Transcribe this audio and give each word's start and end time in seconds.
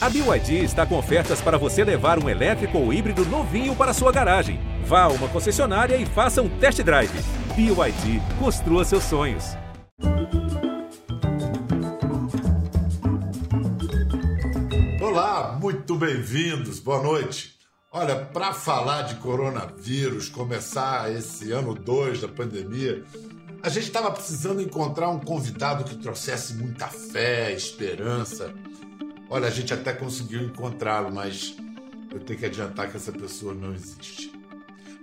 A 0.00 0.08
BYD 0.08 0.62
está 0.62 0.86
com 0.86 0.96
ofertas 0.96 1.40
para 1.40 1.58
você 1.58 1.82
levar 1.82 2.22
um 2.22 2.28
elétrico 2.28 2.78
ou 2.78 2.92
híbrido 2.92 3.24
novinho 3.24 3.74
para 3.74 3.92
sua 3.92 4.12
garagem. 4.12 4.60
Vá 4.84 5.02
a 5.02 5.08
uma 5.08 5.26
concessionária 5.28 5.96
e 5.96 6.06
faça 6.06 6.40
um 6.40 6.48
test 6.60 6.80
drive. 6.82 7.10
BYD, 7.56 8.22
construa 8.38 8.84
seus 8.84 9.02
sonhos. 9.02 9.56
Olá, 15.02 15.58
muito 15.60 15.96
bem-vindos, 15.96 16.78
boa 16.78 17.02
noite. 17.02 17.56
Olha, 17.90 18.14
para 18.14 18.52
falar 18.52 19.02
de 19.02 19.16
coronavírus, 19.16 20.28
começar 20.28 21.12
esse 21.12 21.50
ano 21.50 21.74
2 21.74 22.20
da 22.20 22.28
pandemia, 22.28 23.02
a 23.60 23.68
gente 23.68 23.86
estava 23.88 24.12
precisando 24.12 24.62
encontrar 24.62 25.08
um 25.08 25.18
convidado 25.18 25.82
que 25.82 25.96
trouxesse 25.96 26.54
muita 26.54 26.86
fé, 26.86 27.52
esperança. 27.52 28.54
Olha, 29.30 29.48
a 29.48 29.50
gente 29.50 29.74
até 29.74 29.92
conseguiu 29.92 30.42
encontrá-lo, 30.42 31.14
mas 31.14 31.54
eu 32.10 32.18
tenho 32.18 32.38
que 32.38 32.46
adiantar 32.46 32.90
que 32.90 32.96
essa 32.96 33.12
pessoa 33.12 33.52
não 33.52 33.74
existe. 33.74 34.32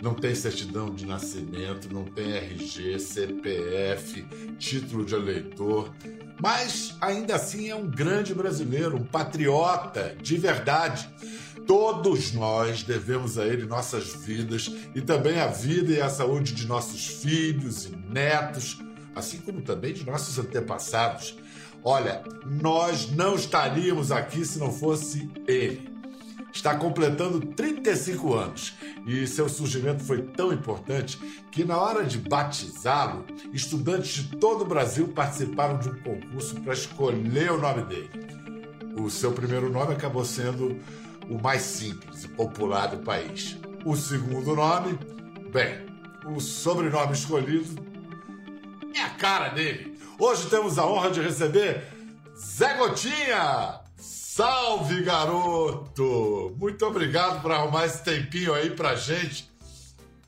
Não 0.01 0.15
tem 0.15 0.33
certidão 0.33 0.93
de 0.93 1.05
nascimento, 1.05 1.93
não 1.93 2.05
tem 2.05 2.33
RG, 2.33 2.99
CPF, 2.99 4.23
título 4.57 5.05
de 5.05 5.13
eleitor, 5.13 5.93
mas 6.41 6.97
ainda 6.99 7.35
assim 7.35 7.69
é 7.69 7.75
um 7.75 7.87
grande 7.87 8.33
brasileiro, 8.33 8.97
um 8.97 9.05
patriota 9.05 10.15
de 10.21 10.37
verdade. 10.37 11.07
Todos 11.67 12.33
nós 12.33 12.83
devemos 12.83 13.37
a 13.37 13.45
ele 13.45 13.65
nossas 13.65 14.13
vidas 14.13 14.71
e 14.93 15.01
também 15.01 15.39
a 15.39 15.47
vida 15.47 15.93
e 15.93 16.01
a 16.01 16.09
saúde 16.09 16.53
de 16.53 16.67
nossos 16.67 17.05
filhos 17.05 17.85
e 17.85 17.95
netos, 17.95 18.79
assim 19.15 19.37
como 19.37 19.61
também 19.61 19.93
de 19.93 20.05
nossos 20.05 20.37
antepassados. 20.37 21.37
Olha, 21.87 22.23
nós 22.43 23.11
não 23.11 23.35
estaríamos 23.35 24.11
aqui 24.11 24.43
se 24.43 24.57
não 24.57 24.73
fosse 24.73 25.29
ele. 25.47 25.93
Está 26.51 26.75
completando 26.75 27.39
35 27.39 28.33
anos 28.33 28.73
e 29.05 29.27
seu 29.27 29.47
surgimento 29.47 30.03
foi 30.03 30.23
tão 30.23 30.51
importante 30.51 31.19
que, 31.51 31.63
na 31.63 31.77
hora 31.77 32.03
de 32.03 32.17
batizá-lo, 32.17 33.23
estudantes 33.53 34.23
de 34.23 34.37
todo 34.37 34.63
o 34.63 34.67
Brasil 34.67 35.09
participaram 35.09 35.77
de 35.77 35.89
um 35.89 35.95
concurso 36.01 36.59
para 36.61 36.73
escolher 36.73 37.51
o 37.51 37.59
nome 37.59 37.83
dele. 37.83 38.09
O 38.99 39.07
seu 39.07 39.31
primeiro 39.31 39.69
nome 39.69 39.93
acabou 39.93 40.25
sendo 40.25 40.79
o 41.29 41.39
mais 41.39 41.61
simples 41.61 42.23
e 42.23 42.29
popular 42.29 42.87
do 42.87 43.03
país. 43.03 43.57
O 43.85 43.95
segundo 43.95 44.55
nome, 44.55 44.97
bem, 45.51 45.85
o 46.25 46.39
sobrenome 46.39 47.13
escolhido 47.13 47.79
é 48.95 49.01
a 49.01 49.09
cara 49.11 49.49
dele. 49.49 49.94
Hoje 50.17 50.49
temos 50.49 50.79
a 50.79 50.85
honra 50.85 51.11
de 51.11 51.21
receber 51.21 51.83
Zé 52.37 52.75
Gotinha. 52.75 53.81
Salve, 53.97 55.01
garoto! 55.03 56.55
Muito 56.57 56.85
obrigado 56.85 57.41
por 57.41 57.51
arrumar 57.51 57.85
esse 57.85 58.01
tempinho 58.01 58.53
aí 58.53 58.69
pra 58.69 58.95
gente. 58.95 59.49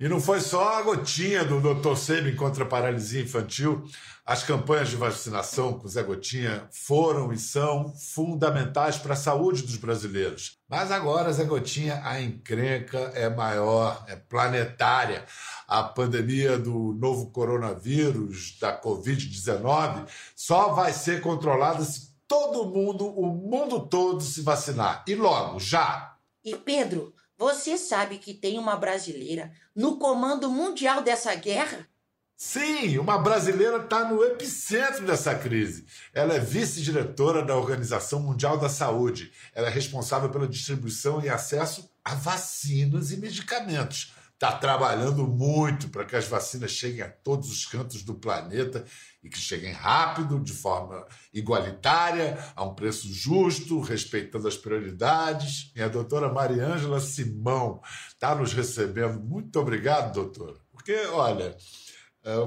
E 0.00 0.08
não 0.08 0.18
foi 0.18 0.40
só 0.40 0.78
a 0.78 0.82
gotinha 0.82 1.44
do 1.44 1.60
Dr. 1.60 1.94
Sabin 1.94 2.34
contra 2.34 2.64
a 2.64 2.66
paralisia 2.66 3.20
infantil. 3.20 3.84
As 4.24 4.42
campanhas 4.42 4.88
de 4.88 4.96
vacinação 4.96 5.78
com 5.78 5.86
Zé 5.86 6.02
Gotinha 6.02 6.66
foram 6.72 7.30
e 7.34 7.36
são 7.36 7.92
fundamentais 7.94 8.96
para 8.96 9.12
a 9.12 9.16
saúde 9.16 9.62
dos 9.62 9.76
brasileiros. 9.76 10.56
Mas 10.66 10.90
agora, 10.90 11.30
Zé 11.30 11.44
Gotinha, 11.44 12.00
a 12.02 12.18
encrenca 12.18 12.96
é 13.14 13.28
maior, 13.28 14.02
é 14.08 14.16
planetária. 14.16 15.26
A 15.68 15.82
pandemia 15.82 16.56
do 16.56 16.94
novo 16.94 17.30
coronavírus, 17.30 18.56
da 18.58 18.80
Covid-19, 18.80 20.06
só 20.34 20.70
vai 20.72 20.94
ser 20.94 21.20
controlada 21.20 21.84
se 21.84 22.10
todo 22.26 22.70
mundo, 22.70 23.06
o 23.06 23.26
mundo 23.26 23.80
todo, 23.80 24.22
se 24.22 24.40
vacinar. 24.40 25.04
E 25.06 25.14
logo, 25.14 25.60
já. 25.60 26.16
E 26.42 26.56
Pedro, 26.56 27.12
você 27.40 27.78
sabe 27.78 28.18
que 28.18 28.34
tem 28.34 28.58
uma 28.58 28.76
brasileira 28.76 29.50
no 29.74 29.96
comando 29.96 30.50
mundial 30.50 31.02
dessa 31.02 31.34
guerra? 31.34 31.88
Sim, 32.36 32.98
uma 32.98 33.16
brasileira 33.16 33.78
está 33.78 34.04
no 34.04 34.22
epicentro 34.22 35.06
dessa 35.06 35.34
crise. 35.34 35.86
Ela 36.12 36.34
é 36.34 36.38
vice-diretora 36.38 37.42
da 37.42 37.56
Organização 37.56 38.20
Mundial 38.20 38.58
da 38.58 38.68
Saúde. 38.68 39.32
Ela 39.54 39.68
é 39.68 39.70
responsável 39.70 40.28
pela 40.28 40.46
distribuição 40.46 41.24
e 41.24 41.30
acesso 41.30 41.90
a 42.04 42.14
vacinas 42.14 43.10
e 43.10 43.16
medicamentos. 43.16 44.12
Está 44.42 44.52
trabalhando 44.52 45.26
muito 45.26 45.90
para 45.90 46.06
que 46.06 46.16
as 46.16 46.26
vacinas 46.26 46.70
cheguem 46.70 47.02
a 47.02 47.10
todos 47.10 47.50
os 47.50 47.66
cantos 47.66 48.02
do 48.02 48.14
planeta 48.14 48.86
e 49.22 49.28
que 49.28 49.38
cheguem 49.38 49.70
rápido, 49.70 50.40
de 50.40 50.54
forma 50.54 51.06
igualitária, 51.30 52.42
a 52.56 52.64
um 52.64 52.74
preço 52.74 53.12
justo, 53.12 53.80
respeitando 53.80 54.48
as 54.48 54.56
prioridades. 54.56 55.70
E 55.76 55.82
a 55.82 55.88
doutora 55.88 56.32
Mariângela 56.32 57.00
Simão 57.00 57.82
está 58.08 58.34
nos 58.34 58.54
recebendo. 58.54 59.20
Muito 59.20 59.60
obrigado, 59.60 60.14
doutora. 60.14 60.56
Porque, 60.72 60.96
olha, 61.08 61.54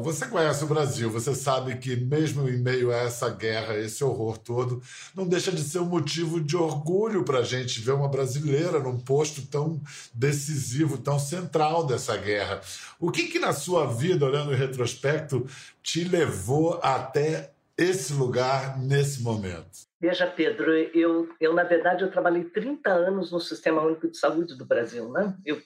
você 0.01 0.27
conhece 0.27 0.63
o 0.63 0.67
Brasil, 0.67 1.09
você 1.09 1.33
sabe 1.33 1.77
que, 1.77 1.95
mesmo 1.95 2.47
em 2.47 2.57
meio 2.57 2.91
a 2.91 2.97
essa 2.97 3.29
guerra, 3.29 3.75
esse 3.77 4.03
horror 4.03 4.37
todo, 4.37 4.81
não 5.15 5.27
deixa 5.27 5.51
de 5.51 5.61
ser 5.61 5.79
um 5.79 5.85
motivo 5.85 6.39
de 6.39 6.55
orgulho 6.55 7.23
para 7.23 7.39
a 7.39 7.43
gente 7.43 7.81
ver 7.81 7.93
uma 7.93 8.07
brasileira 8.07 8.79
num 8.79 8.99
posto 8.99 9.45
tão 9.47 9.81
decisivo, 10.13 10.97
tão 10.97 11.17
central 11.17 11.87
dessa 11.87 12.15
guerra. 12.15 12.61
O 12.99 13.11
que, 13.11 13.23
que 13.23 13.39
na 13.39 13.51
sua 13.51 13.87
vida, 13.87 14.25
olhando 14.25 14.53
em 14.53 14.57
retrospecto, 14.57 15.47
te 15.81 16.03
levou 16.03 16.79
até 16.83 17.51
esse 17.75 18.13
lugar 18.13 18.79
nesse 18.79 19.23
momento? 19.23 19.91
Veja, 19.99 20.27
Pedro, 20.27 20.71
eu, 20.71 21.29
eu 21.39 21.53
na 21.53 21.63
verdade 21.63 22.03
eu 22.03 22.11
trabalhei 22.11 22.43
30 22.43 22.89
anos 22.89 23.31
no 23.31 23.39
Sistema 23.39 23.81
Único 23.81 24.07
de 24.07 24.17
Saúde 24.17 24.55
do 24.55 24.65
Brasil, 24.65 25.09
né? 25.09 25.35
Eu 25.45 25.61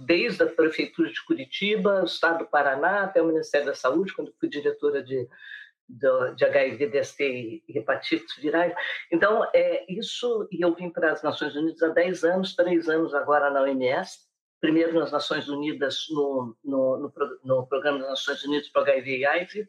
desde 0.00 0.42
a 0.42 0.46
prefeitura 0.46 1.10
de 1.10 1.24
Curitiba, 1.24 2.02
o 2.02 2.04
estado 2.04 2.40
do 2.40 2.46
Paraná, 2.46 3.04
até 3.04 3.20
o 3.20 3.26
Ministério 3.26 3.66
da 3.66 3.74
Saúde, 3.74 4.12
quando 4.14 4.34
fui 4.38 4.48
diretora 4.48 5.02
de, 5.02 5.28
de, 5.88 6.34
de 6.36 6.44
HIV, 6.44 6.86
DST 6.88 7.62
e 7.68 7.78
hepatites 7.78 8.36
virais. 8.36 8.72
Então, 9.10 9.48
é 9.54 9.84
isso, 9.92 10.48
e 10.50 10.64
eu 10.64 10.74
vim 10.74 10.90
para 10.90 11.12
as 11.12 11.22
Nações 11.22 11.54
Unidas 11.56 11.82
há 11.82 11.88
10 11.88 12.24
anos, 12.24 12.54
três 12.54 12.88
anos 12.88 13.14
agora 13.14 13.50
na 13.50 13.62
OMS, 13.62 14.18
primeiro 14.60 14.98
nas 14.98 15.12
Nações 15.12 15.48
Unidas, 15.48 16.06
no, 16.10 16.56
no, 16.64 16.98
no, 16.98 17.12
no 17.44 17.66
Programa 17.66 17.98
das 17.98 18.08
Nações 18.08 18.44
Unidas 18.44 18.68
para 18.68 18.82
HIV 18.82 19.18
e 19.18 19.26
AIDS, 19.26 19.68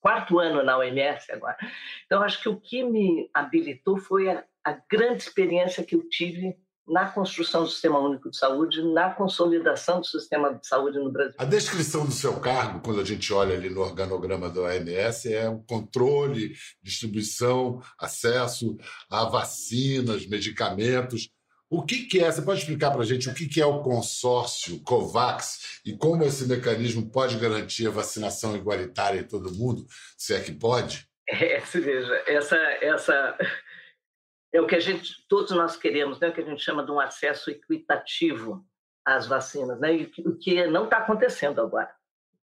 quarto 0.00 0.38
ano 0.38 0.62
na 0.62 0.76
OMS 0.76 1.32
agora. 1.32 1.56
Então, 2.04 2.22
acho 2.22 2.40
que 2.42 2.48
o 2.48 2.60
que 2.60 2.82
me 2.82 3.30
habilitou 3.32 3.96
foi 3.96 4.28
a, 4.30 4.44
a 4.62 4.72
grande 4.90 5.22
experiência 5.22 5.84
que 5.84 5.94
eu 5.94 6.08
tive 6.08 6.56
na 6.86 7.08
construção 7.08 7.62
do 7.62 7.70
Sistema 7.70 7.98
Único 7.98 8.30
de 8.30 8.36
Saúde, 8.36 8.82
na 8.82 9.10
consolidação 9.10 10.00
do 10.00 10.06
sistema 10.06 10.54
de 10.54 10.66
saúde 10.66 10.98
no 10.98 11.10
Brasil. 11.10 11.34
A 11.38 11.44
descrição 11.44 12.04
do 12.04 12.12
seu 12.12 12.38
cargo, 12.40 12.80
quando 12.80 13.00
a 13.00 13.04
gente 13.04 13.32
olha 13.32 13.54
ali 13.54 13.70
no 13.70 13.80
organograma 13.80 14.50
da 14.50 14.62
OMS, 14.62 15.32
é 15.32 15.48
o 15.48 15.60
controle, 15.60 16.54
distribuição, 16.82 17.80
acesso 17.98 18.76
a 19.10 19.24
vacinas, 19.24 20.26
medicamentos. 20.26 21.30
O 21.70 21.82
que, 21.82 22.04
que 22.04 22.22
é? 22.22 22.30
Você 22.30 22.42
pode 22.42 22.60
explicar 22.60 22.90
para 22.90 23.00
a 23.00 23.06
gente 23.06 23.28
o 23.28 23.34
que, 23.34 23.48
que 23.48 23.60
é 23.60 23.66
o 23.66 23.82
consórcio 23.82 24.80
COVAX 24.82 25.80
e 25.84 25.96
como 25.96 26.22
esse 26.22 26.46
mecanismo 26.46 27.10
pode 27.10 27.36
garantir 27.38 27.86
a 27.86 27.90
vacinação 27.90 28.54
igualitária 28.54 29.20
em 29.20 29.24
todo 29.24 29.52
mundo, 29.52 29.86
se 30.16 30.34
é 30.34 30.40
que 30.40 30.52
pode? 30.52 31.08
É, 31.26 31.58
se 31.60 31.80
veja, 31.80 32.22
essa, 32.26 32.56
essa 32.82 33.38
é 34.54 34.60
o 34.60 34.66
que 34.68 34.76
a 34.76 34.80
gente, 34.80 35.26
todos 35.28 35.50
nós 35.50 35.76
queremos, 35.76 36.20
né? 36.20 36.28
o 36.28 36.32
que 36.32 36.40
a 36.40 36.44
gente 36.44 36.62
chama 36.62 36.84
de 36.84 36.92
um 36.92 37.00
acesso 37.00 37.50
equitativo 37.50 38.64
às 39.04 39.26
vacinas, 39.26 39.80
né? 39.80 40.08
o 40.24 40.36
que 40.36 40.64
não 40.68 40.84
está 40.84 40.98
acontecendo 40.98 41.60
agora. 41.60 41.90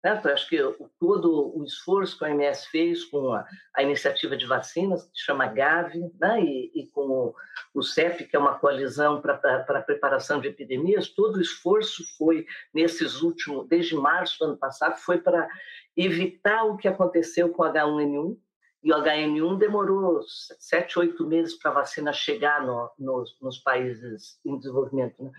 Né? 0.03 0.17
Então, 0.19 0.33
acho 0.33 0.49
que 0.49 0.57
todo 0.99 1.57
o 1.57 1.63
esforço 1.63 2.17
que 2.17 2.25
a 2.25 2.27
OMS 2.27 2.67
fez 2.67 3.05
com 3.05 3.31
a, 3.31 3.45
a 3.73 3.81
iniciativa 3.81 4.35
de 4.35 4.45
vacinas, 4.45 5.05
que 5.05 5.21
chama 5.21 5.47
GAVI, 5.47 6.11
né? 6.19 6.41
e, 6.43 6.71
e, 6.75 6.87
com 6.87 7.01
o, 7.01 7.35
o 7.73 7.81
CEP, 7.81 8.25
que 8.25 8.35
é 8.35 8.39
uma 8.39 8.59
coalizão 8.59 9.21
para 9.21 9.35
a 9.69 9.81
preparação 9.81 10.41
de 10.41 10.49
epidemias, 10.49 11.07
todo 11.07 11.37
o 11.37 11.41
esforço 11.41 12.03
foi, 12.17 12.45
nesses 12.73 13.21
últimos, 13.21 13.69
desde 13.69 13.95
março 13.95 14.37
do 14.37 14.45
ano 14.47 14.57
passado, 14.57 14.97
foi 14.97 15.17
para 15.17 15.47
evitar 15.95 16.65
o 16.65 16.75
que 16.75 16.89
aconteceu 16.89 17.47
com 17.53 17.63
o 17.63 17.65
H1N1, 17.65 18.37
e 18.83 18.91
o 18.91 18.97
HN1 18.97 19.57
demorou 19.57 20.21
sete, 20.59 20.97
oito 20.97 21.25
meses 21.25 21.55
para 21.55 21.71
a 21.71 21.75
vacina 21.75 22.11
chegar 22.11 22.65
no, 22.65 22.89
nos, 22.97 23.37
nos, 23.39 23.59
países 23.59 24.39
em 24.43 24.57
desenvolvimento. 24.57 25.23
Né? 25.23 25.31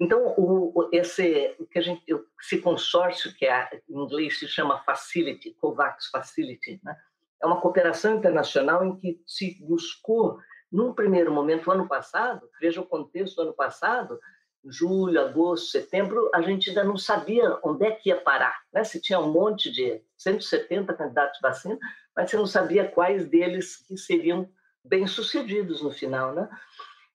Então, 0.00 0.34
o, 0.38 0.88
esse, 0.92 1.54
o 1.58 1.66
que 1.66 1.78
a 1.78 1.82
gente, 1.82 2.02
esse 2.40 2.58
consórcio, 2.60 3.34
que 3.34 3.46
é, 3.46 3.82
em 3.88 3.98
inglês 4.00 4.38
se 4.38 4.48
chama 4.48 4.82
Facility, 4.84 5.54
COVAX 5.60 6.08
Facility, 6.08 6.80
né? 6.82 6.96
é 7.42 7.46
uma 7.46 7.60
cooperação 7.60 8.16
internacional 8.16 8.84
em 8.84 8.96
que 8.96 9.20
se 9.26 9.58
buscou, 9.64 10.38
num 10.70 10.94
primeiro 10.94 11.32
momento, 11.32 11.70
ano 11.70 11.88
passado, 11.88 12.48
veja 12.60 12.80
o 12.80 12.86
contexto 12.86 13.36
do 13.36 13.42
ano 13.42 13.54
passado, 13.54 14.18
julho, 14.64 15.20
agosto, 15.20 15.70
setembro, 15.70 16.30
a 16.34 16.42
gente 16.42 16.70
ainda 16.70 16.84
não 16.84 16.96
sabia 16.96 17.58
onde 17.62 17.86
é 17.86 17.90
que 17.92 18.08
ia 18.08 18.20
parar. 18.20 18.60
Né? 18.72 18.84
Se 18.84 19.00
tinha 19.00 19.20
um 19.20 19.32
monte 19.32 19.70
de 19.70 20.00
170 20.16 20.92
candidatos 20.94 21.38
de 21.38 21.42
vacina, 21.42 21.78
mas 22.16 22.30
você 22.30 22.36
não 22.36 22.46
sabia 22.46 22.88
quais 22.88 23.26
deles 23.26 23.76
que 23.76 23.96
seriam 23.96 24.48
bem-sucedidos 24.84 25.82
no 25.82 25.90
final, 25.90 26.34
né? 26.34 26.48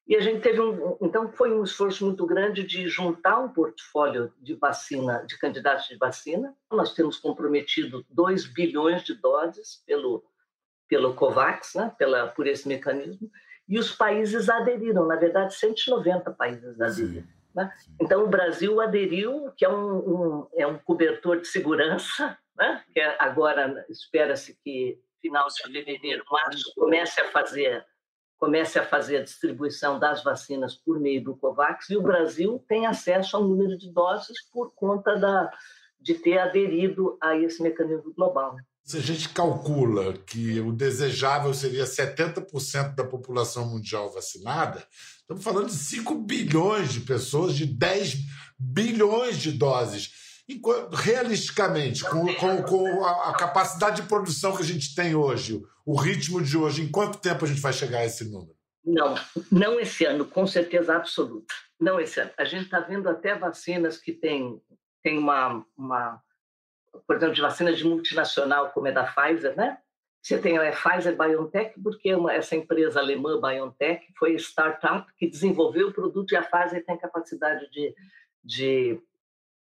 E 0.05 0.17
a 0.17 0.19
gente 0.19 0.41
teve 0.41 0.59
um, 0.59 0.97
então 1.01 1.31
foi 1.31 1.53
um 1.53 1.63
esforço 1.63 2.05
muito 2.05 2.25
grande 2.25 2.63
de 2.63 2.87
juntar 2.89 3.39
um 3.39 3.49
portfólio 3.49 4.33
de 4.41 4.53
vacina, 4.53 5.25
de 5.25 5.37
candidatos 5.37 5.87
de 5.87 5.97
vacina. 5.97 6.53
Nós 6.69 6.93
temos 6.93 7.17
comprometido 7.17 8.05
2 8.09 8.45
bilhões 8.47 9.03
de 9.03 9.13
doses 9.15 9.81
pelo 9.85 10.23
pelo 10.89 11.15
COVAX, 11.15 11.73
né, 11.75 11.95
pela 11.97 12.27
por 12.27 12.45
esse 12.45 12.67
mecanismo, 12.67 13.31
e 13.68 13.80
os 13.80 13.92
países 13.92 14.50
aderiram, 14.50 15.06
na 15.06 15.15
verdade 15.15 15.54
190 15.56 16.31
países 16.31 16.80
aderiram. 16.80 17.27
Né? 17.56 17.71
Então 18.01 18.24
o 18.24 18.27
Brasil 18.27 18.81
aderiu, 18.81 19.51
que 19.56 19.63
é 19.63 19.69
um, 19.69 19.98
um 19.98 20.48
é 20.56 20.65
um 20.65 20.77
cobertor 20.77 21.39
de 21.39 21.48
segurança 21.48 22.38
né? 22.57 22.83
que 22.94 23.00
é 23.00 23.15
agora 23.19 23.86
espera-se 23.89 24.57
que 24.63 25.00
final 25.21 25.48
de 25.48 25.71
fevereiro, 25.71 26.24
março, 26.30 26.74
comece 26.75 27.21
a 27.21 27.31
fazer 27.31 27.86
comece 28.38 28.77
a 28.77 28.86
fazer 28.86 29.18
a 29.18 29.24
distribuição 29.24 29.98
das 29.98 30.21
vacinas 30.21 30.75
por 30.75 31.00
meio 31.00 31.24
do 31.24 31.38
COVAX 31.38 31.89
e 31.89 31.95
o 31.95 32.01
Brasil 32.01 32.62
tem 32.68 32.86
acesso 32.86 33.38
ao 33.38 33.44
número 33.44 33.77
de 33.77 33.89
doses 33.89 34.38
por 34.51 34.74
conta 34.75 35.15
da, 35.15 35.50
de 35.98 36.15
ter 36.15 36.38
aderido 36.39 37.18
a 37.21 37.38
esse 37.38 37.63
mecanismo 37.63 38.13
global. 38.13 38.57
Se 38.83 38.97
a 38.97 39.01
gente 39.01 39.30
calcula 39.30 40.13
que 40.13 40.59
o 40.59 40.74
desejável 40.74 41.53
seria 41.53 41.85
70% 41.85 42.95
da 42.95 43.03
população 43.03 43.65
mundial 43.65 44.12
vacinada, 44.12 44.85
estamos 45.21 45.44
falando 45.44 45.68
de 45.68 45.75
5 45.75 46.15
bilhões 46.15 46.91
de 46.91 47.00
pessoas, 47.00 47.56
de 47.56 47.65
10 47.65 48.18
bilhões 48.59 49.38
de 49.38 49.51
doses 49.53 50.12
enquanto, 50.50 50.94
realisticamente, 50.94 52.03
com, 52.03 52.25
com, 52.35 52.63
com 52.63 53.06
a, 53.06 53.30
a, 53.30 53.33
capacidade 53.33 54.01
de 54.01 54.07
produção 54.07 54.56
que 54.56 54.62
a 54.62 54.65
gente 54.65 54.94
tem 54.94 55.15
hoje, 55.15 55.62
o 55.86 55.95
ritmo 55.95 56.41
de 56.41 56.57
hoje, 56.57 56.81
em 56.81 56.91
quanto 56.91 57.19
tempo 57.19 57.45
a 57.45 57.47
gente 57.47 57.62
vai 57.62 57.71
chegar 57.71 58.00
a 58.00 58.06
esse 58.06 58.25
número? 58.29 58.56
Não, 58.86 59.15
não 59.50 59.79
esse 59.79 60.03
ano, 60.03 60.25
com 60.25 60.45
certeza 60.45 60.94
absoluta. 60.95 61.53
Não 61.79 62.00
esse 62.00 62.19
ano. 62.19 62.31
A 62.38 62.44
gente 62.44 62.65
está 62.65 62.81
vendo 62.81 63.07
até 63.07 63.33
vacinas 63.33 63.97
que 63.97 64.12
têm 64.12 64.62
tem 65.03 65.18
uma, 65.18 65.65
uma, 65.77 66.21
por 67.07 67.15
exemplo, 67.15 67.35
de 67.35 67.41
vacinas 67.41 67.77
de 67.77 67.85
multinacional, 67.85 68.71
como 68.71 68.87
é 68.87 68.91
da 68.91 69.03
Pfizer, 69.03 69.55
né? 69.55 69.77
Você 70.21 70.37
tem 70.37 70.57
a 70.57 70.71
Pfizer 70.71 71.17
BioNTech, 71.17 71.79
porque 71.81 72.15
uma, 72.15 72.33
essa 72.33 72.55
empresa 72.55 72.99
alemã 72.99 73.39
BioNTech 73.41 74.07
foi 74.17 74.35
startup 74.35 75.11
que 75.17 75.29
desenvolveu 75.29 75.89
o 75.89 75.93
produto 75.93 76.31
e 76.31 76.37
a 76.37 76.43
Pfizer 76.43 76.85
tem 76.85 76.97
capacidade 76.97 77.69
de, 77.69 77.93
de 78.43 79.01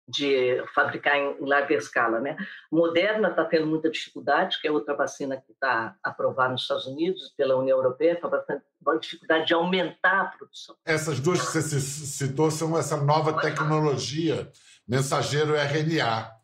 de 0.09 0.65
fabricar 0.75 1.17
em, 1.17 1.37
larga 1.41 1.75
escala. 1.75 2.19
Né? 2.19 2.37
Moderna 2.73 3.29
está 3.29 3.45
tendo 3.45 3.67
muita 3.67 3.91
dificuldade, 3.91 4.59
que 4.61 4.67
é 4.67 4.73
outra 4.73 4.95
vacina 4.95 5.37
que 5.37 5.53
está 5.53 5.95
aprovada 6.03 6.53
nos 6.53 6.63
Estados 6.63 6.87
Unidos 6.87 7.35
pela 7.37 7.57
União 7.57 7.77
Europeia, 7.77 8.15
está 8.15 8.27
bastante 8.27 8.63
dificuldade 9.03 9.47
de 9.47 9.55
aumentar 9.55 10.21
a 10.23 10.25
produção. 10.25 10.75
Essas 10.85 11.21
duas 11.21 11.41
que 11.41 11.53
você 11.53 11.79
citou 11.81 12.51
são 12.51 12.77
essa 12.79 12.97
nova 12.97 13.39
tecnologia, 13.39 14.51
mensageiro 14.89 15.55
RNA, 15.55 16.38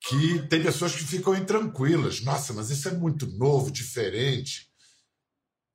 que 0.00 0.46
tem 0.48 0.62
pessoas 0.62 0.94
que 0.94 1.04
ficam 1.04 1.34
intranquilas. 1.34 2.22
Nossa, 2.22 2.52
mas 2.52 2.70
isso 2.70 2.88
é 2.88 2.92
muito 2.92 3.26
novo, 3.26 3.70
diferente. 3.70 4.68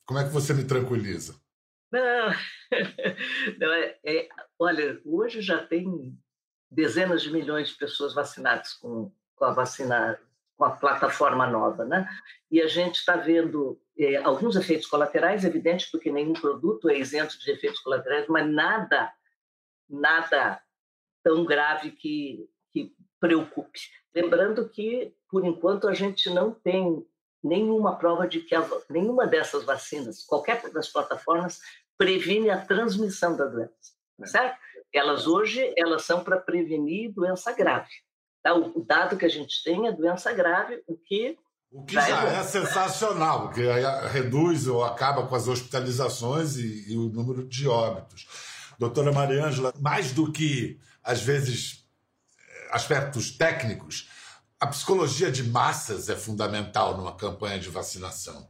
Como 0.05 0.19
é 0.19 0.23
que 0.23 0.31
você 0.31 0.53
me 0.53 0.63
tranquiliza? 0.63 1.35
Não, 1.91 2.29
não 3.59 3.73
é, 3.73 3.97
é, 4.03 4.29
olha, 4.57 4.99
hoje 5.05 5.41
já 5.41 5.63
tem 5.63 6.17
dezenas 6.69 7.21
de 7.21 7.31
milhões 7.31 7.69
de 7.69 7.75
pessoas 7.75 8.13
vacinadas 8.13 8.73
com, 8.73 9.11
com 9.35 9.45
a 9.45 9.53
vacina, 9.53 10.19
com 10.57 10.65
a 10.65 10.71
plataforma 10.71 11.45
nova, 11.45 11.85
né? 11.85 12.09
E 12.49 12.61
a 12.61 12.67
gente 12.67 12.95
está 12.95 13.15
vendo 13.15 13.79
é, 13.97 14.17
alguns 14.17 14.55
efeitos 14.55 14.87
colaterais, 14.87 15.45
evidente, 15.45 15.89
porque 15.91 16.11
nenhum 16.11 16.33
produto 16.33 16.89
é 16.89 16.97
isento 16.97 17.37
de 17.39 17.51
efeitos 17.51 17.79
colaterais, 17.79 18.27
mas 18.27 18.51
nada, 18.51 19.13
nada 19.87 20.61
tão 21.23 21.45
grave 21.45 21.91
que, 21.91 22.49
que 22.71 22.91
preocupe. 23.19 23.79
Lembrando 24.15 24.69
que, 24.69 25.13
por 25.29 25.45
enquanto, 25.45 25.87
a 25.87 25.93
gente 25.93 26.29
não 26.29 26.51
tem 26.51 27.05
nenhuma 27.43 27.97
prova 27.97 28.27
de 28.27 28.39
que 28.39 28.55
a, 28.55 28.65
nenhuma 28.89 29.27
dessas 29.27 29.63
vacinas, 29.63 30.23
qualquer 30.23 30.61
das 30.71 30.87
plataformas, 30.87 31.59
previne 31.97 32.49
a 32.49 32.63
transmissão 32.63 33.35
da 33.35 33.45
doença, 33.45 33.71
certo? 34.25 34.57
Elas 34.93 35.27
hoje 35.27 35.73
elas 35.77 36.03
são 36.03 36.23
para 36.23 36.37
prevenir 36.37 37.11
doença 37.11 37.51
grave. 37.51 37.89
Tá? 38.41 38.53
O 38.53 38.83
dado 38.83 39.17
que 39.17 39.25
a 39.25 39.29
gente 39.29 39.63
tem 39.63 39.87
é 39.87 39.91
doença 39.91 40.31
grave, 40.31 40.83
o 40.87 40.95
que 40.95 41.37
o 41.71 41.83
que 41.85 41.95
já, 41.95 42.29
é, 42.29 42.35
é 42.35 42.43
sensacional, 42.43 43.47
porque 43.47 43.63
reduz 44.11 44.67
ou 44.67 44.83
acaba 44.83 45.25
com 45.25 45.35
as 45.35 45.47
hospitalizações 45.47 46.55
e, 46.55 46.93
e, 46.93 46.95
o 46.95 47.09
número 47.09 47.43
de 47.47 47.67
óbitos. 47.67 48.27
Doutora 48.77 49.11
Mariângela, 49.11 49.73
mais 49.79 50.11
do 50.11 50.31
que, 50.31 50.79
às 51.03 51.23
vezes, 51.23 51.83
aspectos 52.69 53.31
técnicos, 53.31 54.07
a 54.63 54.67
psicologia 54.67 55.29
de 55.29 55.43
massas 55.43 56.07
é 56.07 56.15
fundamental 56.15 56.95
numa 56.95 57.13
campanha 57.17 57.59
de 57.59 57.67
vacinação. 57.67 58.47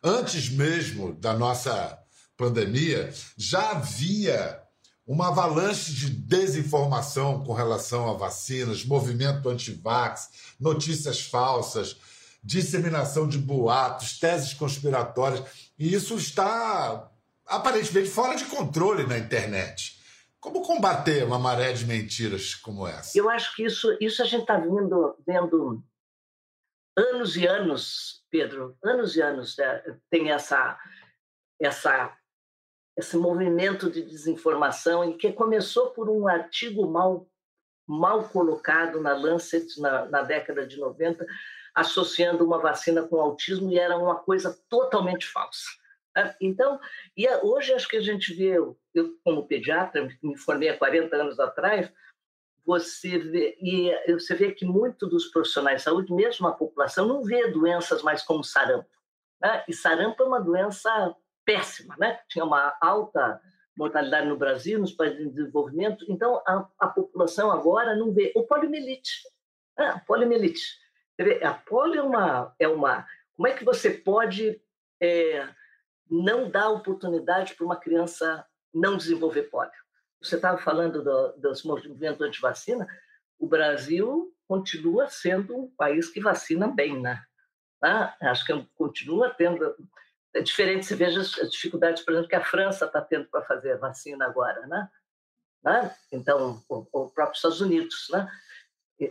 Antes 0.00 0.48
mesmo 0.48 1.12
da 1.12 1.32
nossa 1.32 1.98
pandemia, 2.36 3.12
já 3.36 3.72
havia 3.72 4.62
uma 5.04 5.26
avalanche 5.26 5.92
de 5.92 6.08
desinformação 6.08 7.42
com 7.42 7.52
relação 7.52 8.08
a 8.08 8.12
vacinas, 8.12 8.84
movimento 8.84 9.48
anti-vax, 9.48 10.28
notícias 10.60 11.22
falsas, 11.22 11.96
disseminação 12.44 13.26
de 13.26 13.38
boatos, 13.38 14.20
teses 14.20 14.54
conspiratórias, 14.54 15.42
e 15.76 15.92
isso 15.92 16.14
está 16.14 17.10
aparentemente 17.44 18.08
fora 18.08 18.36
de 18.36 18.44
controle 18.44 19.04
na 19.04 19.18
internet. 19.18 19.95
Como 20.46 20.62
combater 20.62 21.24
uma 21.24 21.40
maré 21.40 21.72
de 21.72 21.84
mentiras 21.84 22.54
como 22.54 22.86
essa? 22.86 23.18
Eu 23.18 23.28
acho 23.28 23.56
que 23.56 23.64
isso, 23.64 23.98
isso 24.00 24.22
a 24.22 24.24
gente 24.24 24.42
está 24.42 24.56
vendo, 24.56 25.16
vendo 25.26 25.82
anos 26.96 27.36
e 27.36 27.44
anos, 27.48 28.24
Pedro, 28.30 28.78
anos 28.80 29.16
e 29.16 29.20
anos 29.20 29.56
né? 29.56 29.82
tem 30.08 30.30
essa, 30.30 30.78
essa 31.60 32.16
esse 32.96 33.16
movimento 33.16 33.90
de 33.90 34.02
desinformação 34.02 35.04
e 35.10 35.14
que 35.14 35.32
começou 35.32 35.90
por 35.90 36.08
um 36.08 36.28
artigo 36.28 36.88
mal 36.88 37.28
mal 37.84 38.28
colocado 38.28 39.00
na 39.00 39.14
Lancet 39.16 39.80
na, 39.80 40.06
na 40.06 40.22
década 40.22 40.64
de 40.64 40.76
90, 40.76 41.26
associando 41.74 42.44
uma 42.44 42.60
vacina 42.60 43.02
com 43.02 43.20
autismo 43.20 43.72
e 43.72 43.80
era 43.80 43.98
uma 43.98 44.20
coisa 44.20 44.56
totalmente 44.68 45.26
falsa. 45.26 45.66
Né? 46.16 46.34
Então, 46.40 46.80
e 47.14 47.28
hoje 47.28 47.74
acho 47.74 47.86
que 47.86 47.98
a 47.98 48.00
gente 48.00 48.32
vê, 48.32 48.56
eu 48.56 48.76
como 49.22 49.46
pediatra, 49.46 50.08
me 50.22 50.36
formei 50.38 50.70
há 50.70 50.78
40 50.78 51.14
anos 51.14 51.38
atrás, 51.38 51.92
você 52.64 53.18
vê, 53.18 53.56
e 53.60 53.92
você 54.12 54.34
vê 54.34 54.50
que 54.50 54.64
muito 54.64 55.06
dos 55.06 55.26
profissionais 55.26 55.78
de 55.78 55.82
saúde, 55.84 56.12
mesmo 56.12 56.48
a 56.48 56.52
população, 56.52 57.06
não 57.06 57.22
vê 57.22 57.48
doenças 57.48 58.02
mais 58.02 58.22
como 58.22 58.42
sarampo. 58.42 58.88
Né? 59.40 59.62
E 59.68 59.72
sarampo 59.72 60.22
é 60.22 60.26
uma 60.26 60.40
doença 60.40 61.14
péssima, 61.44 61.94
né? 61.96 62.18
Tinha 62.28 62.44
uma 62.44 62.76
alta 62.80 63.40
mortalidade 63.76 64.26
no 64.26 64.36
Brasil, 64.36 64.80
nos 64.80 64.92
países 64.92 65.20
em 65.20 65.28
desenvolvimento. 65.28 66.04
Então, 66.08 66.42
a, 66.44 66.66
a 66.80 66.88
população 66.88 67.52
agora 67.52 67.94
não 67.94 68.12
vê. 68.12 68.32
O 68.34 68.42
poliomielite. 68.42 69.22
Ah, 69.78 70.00
poliomielite. 70.04 70.64
A 71.44 71.54
polio 71.54 72.00
é 72.00 72.02
uma, 72.02 72.54
é 72.58 72.68
uma. 72.68 73.06
Como 73.36 73.46
é 73.46 73.52
que 73.52 73.64
você 73.64 73.90
pode 73.90 74.60
é, 75.00 75.46
não 76.10 76.50
dar 76.50 76.68
oportunidade 76.70 77.54
para 77.54 77.64
uma 77.64 77.76
criança 77.76 78.46
não 78.72 78.96
desenvolver 78.96 79.44
polio? 79.44 79.72
Você 80.22 80.36
estava 80.36 80.58
falando 80.58 81.02
do, 81.02 81.32
dos 81.36 81.62
movimentos 81.62 82.20
anti-vacina. 82.20 82.86
O 83.38 83.46
Brasil 83.46 84.34
continua 84.48 85.08
sendo 85.08 85.56
um 85.56 85.70
país 85.76 86.08
que 86.08 86.20
vacina 86.20 86.68
bem, 86.68 87.00
né? 87.00 87.22
Ah, 87.82 88.16
acho 88.22 88.44
que 88.44 88.68
continua 88.76 89.30
tendo 89.30 89.76
é 90.36 90.42
diferente, 90.42 90.84
se 90.84 90.94
veja 90.94 91.20
as 91.20 91.50
dificuldades, 91.50 92.02
por 92.02 92.12
exemplo, 92.12 92.28
que 92.28 92.36
a 92.36 92.44
França 92.44 92.84
está 92.84 93.00
tendo 93.00 93.26
para 93.28 93.42
fazer 93.44 93.72
a 93.72 93.78
vacina 93.78 94.26
agora, 94.26 94.66
né? 94.66 94.90
né? 95.64 95.96
Então, 96.12 96.62
o, 96.68 96.86
o 96.92 97.10
próprio 97.10 97.36
Estados 97.36 97.60
Unidos, 97.62 98.08
né? 98.10 98.28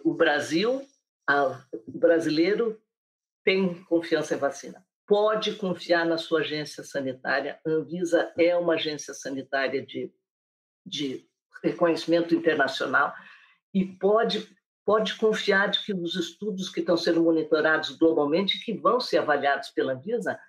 O 0.04 0.14
Brasil, 0.14 0.88
a, 1.28 1.60
o 1.74 1.98
brasileiro 1.98 2.80
tem 3.44 3.84
confiança 3.86 4.36
em 4.36 4.38
vacina. 4.38 4.85
Pode 5.07 5.55
confiar 5.55 6.05
na 6.05 6.17
sua 6.17 6.39
agência 6.39 6.83
sanitária. 6.83 7.59
A 7.65 7.69
Anvisa 7.69 8.31
é 8.38 8.55
uma 8.55 8.74
agência 8.74 9.13
sanitária 9.13 9.85
de, 9.85 10.12
de 10.85 11.25
reconhecimento 11.63 12.33
internacional 12.33 13.13
e 13.74 13.85
pode 13.85 14.53
pode 14.85 15.15
confiar 15.15 15.69
de 15.69 15.83
que 15.83 15.93
os 15.93 16.15
estudos 16.15 16.69
que 16.69 16.79
estão 16.79 16.95
sendo 16.95 17.24
monitorados 17.24 17.97
globalmente, 17.97 18.63
que 18.63 18.71
vão 18.71 19.00
ser 19.00 19.17
avaliados 19.17 19.69
pela 19.69 19.93
Anvisa, 19.93 20.39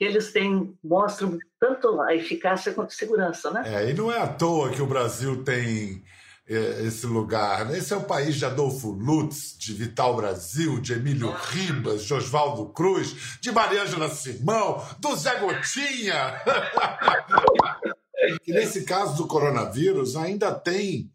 eles 0.00 0.32
têm, 0.32 0.76
mostram 0.82 1.38
tanto 1.60 2.00
a 2.02 2.12
eficácia 2.12 2.74
quanto 2.74 2.88
a 2.88 2.94
segurança, 2.94 3.52
né? 3.52 3.62
É, 3.64 3.90
e 3.90 3.94
não 3.94 4.10
é 4.10 4.18
à 4.18 4.26
toa 4.26 4.72
que 4.72 4.82
o 4.82 4.86
Brasil 4.86 5.44
tem 5.44 6.02
esse 6.46 7.06
lugar. 7.06 7.66
Né? 7.66 7.78
Esse 7.78 7.94
é 7.94 7.96
o 7.96 8.04
país 8.04 8.36
de 8.36 8.44
Adolfo 8.44 8.90
Lutz, 8.90 9.56
de 9.58 9.72
Vital 9.72 10.16
Brasil, 10.16 10.80
de 10.80 10.92
Emílio 10.92 11.32
Ribas, 11.32 12.04
de 12.04 12.12
Oswaldo 12.12 12.70
Cruz, 12.72 13.38
de 13.40 13.50
Mariângela 13.50 14.10
Simão, 14.10 14.84
do 14.98 15.16
Zé 15.16 15.38
Gotinha. 15.38 16.42
e 18.46 18.52
nesse 18.52 18.84
caso 18.84 19.16
do 19.16 19.26
coronavírus, 19.26 20.16
ainda 20.16 20.52
tem 20.52 21.10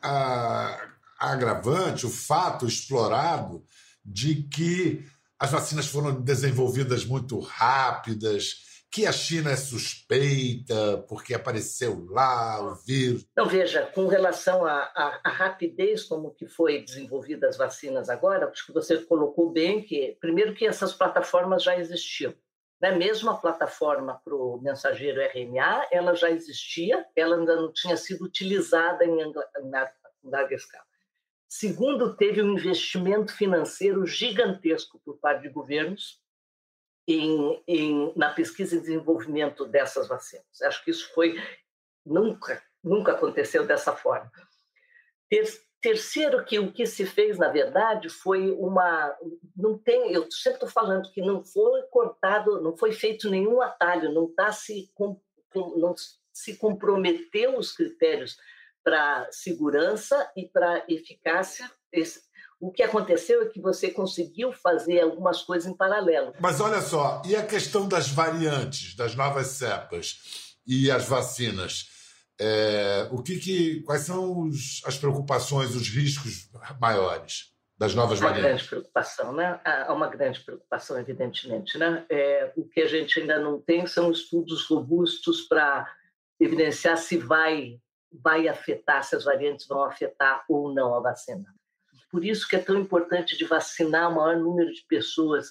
a, 0.00 0.78
a 1.18 1.32
agravante, 1.32 2.06
o 2.06 2.10
fato 2.10 2.66
explorado 2.66 3.64
de 4.04 4.44
que 4.44 5.04
as 5.38 5.50
vacinas 5.50 5.86
foram 5.86 6.20
desenvolvidas 6.20 7.04
muito 7.04 7.40
rápidas, 7.40 8.71
que 8.92 9.06
a 9.06 9.12
China 9.12 9.50
é 9.50 9.56
suspeita 9.56 11.02
porque 11.08 11.32
apareceu 11.32 12.06
lá 12.10 12.60
o 12.60 12.74
vírus. 12.74 13.26
Não, 13.34 13.46
veja, 13.46 13.86
com 13.86 14.06
relação 14.06 14.66
à, 14.66 15.18
rapidez 15.24 16.04
como 16.04 16.34
que 16.34 16.46
foi 16.46 16.82
desenvolvida 16.82 17.48
as 17.48 17.56
vacinas 17.56 18.10
agora, 18.10 18.46
acho 18.48 18.66
que 18.66 18.72
você 18.72 18.98
colocou 18.98 19.50
bem 19.50 19.82
que, 19.82 20.18
primeiro 20.20 20.54
que 20.54 20.66
essas 20.66 20.92
plataformas 20.92 21.62
já 21.62 21.78
existiam. 21.78 22.34
Né? 22.78 22.94
Mesmo 22.94 23.30
a 23.30 23.36
plataforma 23.38 24.20
para 24.22 24.34
o 24.34 24.60
mensageiro 24.60 25.22
RNA, 25.22 25.88
ela 25.90 26.14
já 26.14 26.30
existia, 26.30 27.06
ela 27.16 27.36
ainda 27.36 27.56
não 27.56 27.72
tinha 27.72 27.96
sido 27.96 28.24
utilizada 28.26 29.06
em, 29.06 29.22
em 29.22 30.30
larga 30.30 30.54
escala. 30.54 30.84
Segundo, 31.48 32.14
teve 32.14 32.42
um 32.42 32.52
investimento 32.52 33.34
financeiro 33.34 34.06
gigantesco 34.06 35.00
por 35.02 35.16
parte 35.18 35.42
de 35.42 35.48
governos 35.48 36.21
em, 37.06 37.62
em, 37.66 38.12
na 38.16 38.30
pesquisa 38.30 38.76
e 38.76 38.80
desenvolvimento 38.80 39.64
dessas 39.66 40.08
vacinas. 40.08 40.62
Acho 40.62 40.84
que 40.84 40.90
isso 40.90 41.12
foi 41.14 41.34
nunca 42.04 42.62
nunca 42.82 43.12
aconteceu 43.12 43.64
dessa 43.66 43.94
forma. 43.94 44.30
Ter, 45.28 45.46
terceiro, 45.80 46.44
que 46.44 46.58
o 46.58 46.72
que 46.72 46.84
se 46.86 47.06
fez 47.06 47.38
na 47.38 47.48
verdade 47.48 48.08
foi 48.08 48.50
uma 48.50 49.16
não 49.56 49.78
tem 49.78 50.12
eu 50.12 50.30
sempre 50.30 50.54
estou 50.54 50.68
falando 50.68 51.10
que 51.12 51.22
não 51.22 51.44
foi 51.44 51.82
cortado, 51.84 52.60
não 52.60 52.76
foi 52.76 52.92
feito 52.92 53.30
nenhum 53.30 53.60
atalho, 53.60 54.12
não 54.12 54.26
está 54.26 54.52
se 54.52 54.90
não 55.54 55.94
se 56.32 56.56
comprometeu 56.56 57.58
os 57.58 57.72
critérios 57.72 58.36
para 58.82 59.28
segurança 59.30 60.30
e 60.36 60.48
para 60.48 60.84
eficácia. 60.88 61.70
O 62.62 62.70
que 62.70 62.84
aconteceu 62.84 63.42
é 63.42 63.46
que 63.46 63.60
você 63.60 63.90
conseguiu 63.90 64.52
fazer 64.52 65.00
algumas 65.00 65.42
coisas 65.42 65.68
em 65.68 65.76
paralelo. 65.76 66.32
Mas 66.38 66.60
olha 66.60 66.80
só, 66.80 67.20
e 67.26 67.34
a 67.34 67.44
questão 67.44 67.88
das 67.88 68.08
variantes, 68.08 68.94
das 68.94 69.16
novas 69.16 69.48
cepas 69.48 70.54
e 70.64 70.88
as 70.88 71.04
vacinas? 71.04 71.88
É, 72.40 73.08
o 73.10 73.20
que, 73.20 73.40
que 73.40 73.82
quais 73.82 74.02
são 74.02 74.42
os, 74.42 74.80
as 74.86 74.96
preocupações, 74.96 75.74
os 75.74 75.88
riscos 75.88 76.48
maiores 76.80 77.52
das 77.76 77.96
novas 77.96 78.20
uma 78.20 78.28
variantes? 78.28 78.44
Uma 78.44 78.48
grande 78.48 78.68
preocupação, 78.68 79.32
né? 79.32 79.60
Há 79.64 79.92
uma 79.92 80.06
grande 80.06 80.38
preocupação, 80.38 80.96
evidentemente, 81.00 81.76
né? 81.76 82.06
É, 82.08 82.52
o 82.56 82.64
que 82.68 82.80
a 82.80 82.86
gente 82.86 83.18
ainda 83.18 83.40
não 83.40 83.60
tem 83.60 83.88
são 83.88 84.08
estudos 84.08 84.64
robustos 84.66 85.48
para 85.48 85.92
evidenciar 86.38 86.96
se 86.96 87.16
vai 87.18 87.80
vai 88.12 88.46
afetar, 88.46 89.02
se 89.02 89.16
as 89.16 89.24
variantes 89.24 89.66
vão 89.66 89.82
afetar 89.82 90.44
ou 90.48 90.72
não 90.72 90.94
a 90.94 91.00
vacina. 91.00 91.46
Por 92.12 92.26
isso 92.26 92.46
que 92.46 92.54
é 92.54 92.58
tão 92.58 92.78
importante 92.78 93.38
de 93.38 93.46
vacinar 93.46 94.10
o 94.10 94.16
maior 94.16 94.38
número 94.38 94.70
de 94.70 94.84
pessoas 94.86 95.46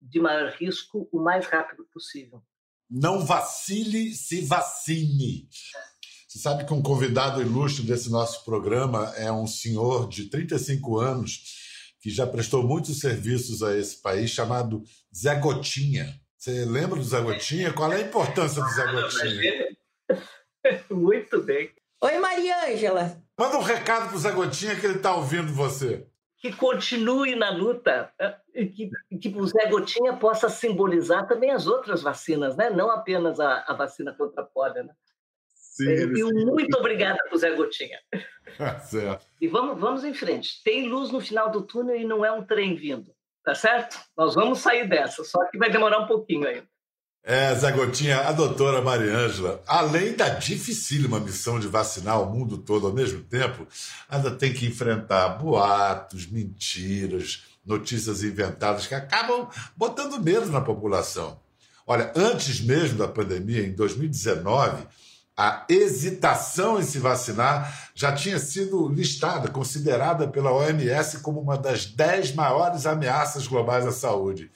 de 0.00 0.18
maior 0.18 0.50
risco 0.52 1.06
o 1.12 1.22
mais 1.22 1.46
rápido 1.46 1.86
possível. 1.92 2.42
Não 2.88 3.24
vacile, 3.24 4.14
se 4.14 4.40
vacine. 4.40 5.46
Você 6.26 6.38
sabe 6.38 6.64
que 6.64 6.72
um 6.72 6.82
convidado 6.82 7.42
ilustre 7.42 7.84
desse 7.84 8.10
nosso 8.10 8.44
programa 8.46 9.12
é 9.16 9.30
um 9.30 9.46
senhor 9.46 10.08
de 10.08 10.30
35 10.30 10.98
anos 10.98 11.42
que 12.00 12.08
já 12.08 12.26
prestou 12.26 12.62
muitos 12.62 12.98
serviços 12.98 13.62
a 13.62 13.76
esse 13.76 14.00
país, 14.00 14.30
chamado 14.30 14.82
Zé 15.14 15.34
Gotinha. 15.34 16.18
Você 16.38 16.64
lembra 16.64 16.98
do 16.98 17.04
Zé 17.04 17.20
Gotinha? 17.20 17.72
Qual 17.74 17.92
é 17.92 17.96
a 17.96 18.06
importância 18.06 18.62
do 18.62 18.68
Zé 18.70 18.86
Gotinha? 18.92 19.76
Muito 20.90 21.42
bem. 21.42 21.74
Oi, 22.00 22.18
Maria 22.18 22.70
Ângela. 22.70 23.25
Manda 23.38 23.58
um 23.58 23.62
recado 23.62 24.08
pro 24.08 24.18
Zé 24.18 24.32
Gotinha 24.32 24.76
que 24.76 24.86
ele 24.86 24.96
está 24.96 25.14
ouvindo 25.14 25.52
você. 25.52 26.06
Que 26.38 26.52
continue 26.52 27.34
na 27.34 27.50
luta 27.50 28.10
eh, 28.18 28.36
e 28.54 28.66
que, 28.66 28.90
que 29.20 29.28
o 29.36 29.46
Zé 29.46 29.66
Gotinha 29.66 30.16
possa 30.16 30.48
simbolizar 30.48 31.26
também 31.26 31.50
as 31.50 31.66
outras 31.66 32.02
vacinas, 32.02 32.56
né? 32.56 32.70
não 32.70 32.90
apenas 32.90 33.38
a, 33.38 33.64
a 33.68 33.74
vacina 33.74 34.14
contra 34.14 34.42
a 34.42 34.44
polio. 34.44 34.84
Né? 34.84 34.94
Sim, 35.48 35.90
e 35.90 36.16
sim. 36.16 36.46
muito 36.46 36.78
obrigada 36.78 37.18
para 37.24 37.34
o 37.34 37.38
Zé 37.38 37.50
Gotinha. 37.54 37.98
certo. 38.84 39.26
E 39.38 39.46
vamos, 39.48 39.78
vamos 39.78 40.04
em 40.04 40.14
frente. 40.14 40.62
Tem 40.64 40.88
luz 40.88 41.10
no 41.10 41.20
final 41.20 41.50
do 41.50 41.62
túnel 41.62 41.96
e 41.96 42.04
não 42.04 42.24
é 42.24 42.32
um 42.32 42.42
trem 42.42 42.74
vindo, 42.74 43.12
tá 43.44 43.54
certo? 43.54 43.98
Nós 44.16 44.34
vamos 44.34 44.60
sair 44.60 44.88
dessa, 44.88 45.22
só 45.24 45.44
que 45.50 45.58
vai 45.58 45.70
demorar 45.70 45.98
um 45.98 46.06
pouquinho 46.06 46.48
ainda. 46.48 46.68
É, 47.28 47.52
Zé 47.56 47.72
Gotinha, 47.72 48.20
a 48.20 48.30
doutora 48.30 48.80
Mariângela, 48.80 49.60
além 49.66 50.14
da 50.14 50.28
dificílima 50.28 51.18
missão 51.18 51.58
de 51.58 51.66
vacinar 51.66 52.22
o 52.22 52.32
mundo 52.32 52.56
todo 52.56 52.86
ao 52.86 52.92
mesmo 52.92 53.20
tempo, 53.20 53.66
ainda 54.08 54.30
tem 54.30 54.54
que 54.54 54.64
enfrentar 54.64 55.30
boatos, 55.30 56.24
mentiras, 56.28 57.42
notícias 57.66 58.22
inventadas 58.22 58.86
que 58.86 58.94
acabam 58.94 59.48
botando 59.76 60.22
medo 60.22 60.52
na 60.52 60.60
população. 60.60 61.36
Olha, 61.84 62.12
antes 62.14 62.60
mesmo 62.60 62.98
da 62.98 63.08
pandemia, 63.08 63.66
em 63.66 63.72
2019, 63.72 64.86
a 65.36 65.66
hesitação 65.68 66.78
em 66.78 66.84
se 66.84 67.00
vacinar 67.00 67.90
já 67.92 68.12
tinha 68.12 68.38
sido 68.38 68.88
listada, 68.88 69.48
considerada 69.48 70.28
pela 70.28 70.52
OMS 70.52 71.18
como 71.18 71.40
uma 71.40 71.58
das 71.58 71.86
dez 71.86 72.32
maiores 72.32 72.86
ameaças 72.86 73.48
globais 73.48 73.84
à 73.84 73.90
saúde. 73.90 74.48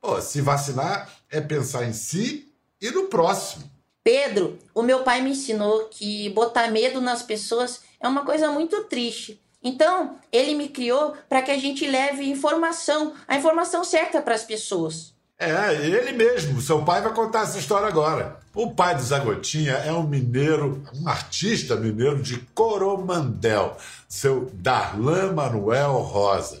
Pô, 0.00 0.20
se 0.20 0.40
vacinar 0.40 1.08
é 1.32 1.40
pensar 1.40 1.84
em 1.84 1.92
si 1.92 2.52
e 2.80 2.90
no 2.90 3.04
próximo. 3.04 3.64
Pedro, 4.04 4.58
o 4.74 4.82
meu 4.82 5.02
pai 5.02 5.20
me 5.20 5.30
ensinou 5.30 5.88
que 5.90 6.28
botar 6.30 6.68
medo 6.68 7.00
nas 7.00 7.22
pessoas 7.22 7.80
é 7.98 8.06
uma 8.06 8.24
coisa 8.24 8.50
muito 8.50 8.84
triste. 8.84 9.40
Então, 9.62 10.16
ele 10.32 10.54
me 10.54 10.68
criou 10.68 11.14
para 11.28 11.40
que 11.40 11.50
a 11.50 11.58
gente 11.58 11.86
leve 11.86 12.28
informação, 12.28 13.14
a 13.28 13.36
informação 13.36 13.84
certa 13.84 14.20
para 14.20 14.34
as 14.34 14.42
pessoas. 14.42 15.14
É, 15.38 15.74
ele 15.74 16.12
mesmo. 16.12 16.60
Seu 16.60 16.84
pai 16.84 17.00
vai 17.00 17.12
contar 17.14 17.42
essa 17.42 17.58
história 17.58 17.86
agora. 17.86 18.38
O 18.54 18.72
pai 18.72 18.94
do 18.94 19.02
Zagotinha 19.02 19.72
é 19.72 19.92
um 19.92 20.02
mineiro, 20.02 20.82
um 20.94 21.08
artista 21.08 21.74
mineiro 21.76 22.22
de 22.22 22.38
Coromandel, 22.54 23.76
seu 24.08 24.50
Darlan 24.52 25.32
Manuel 25.32 25.98
Rosa. 25.98 26.60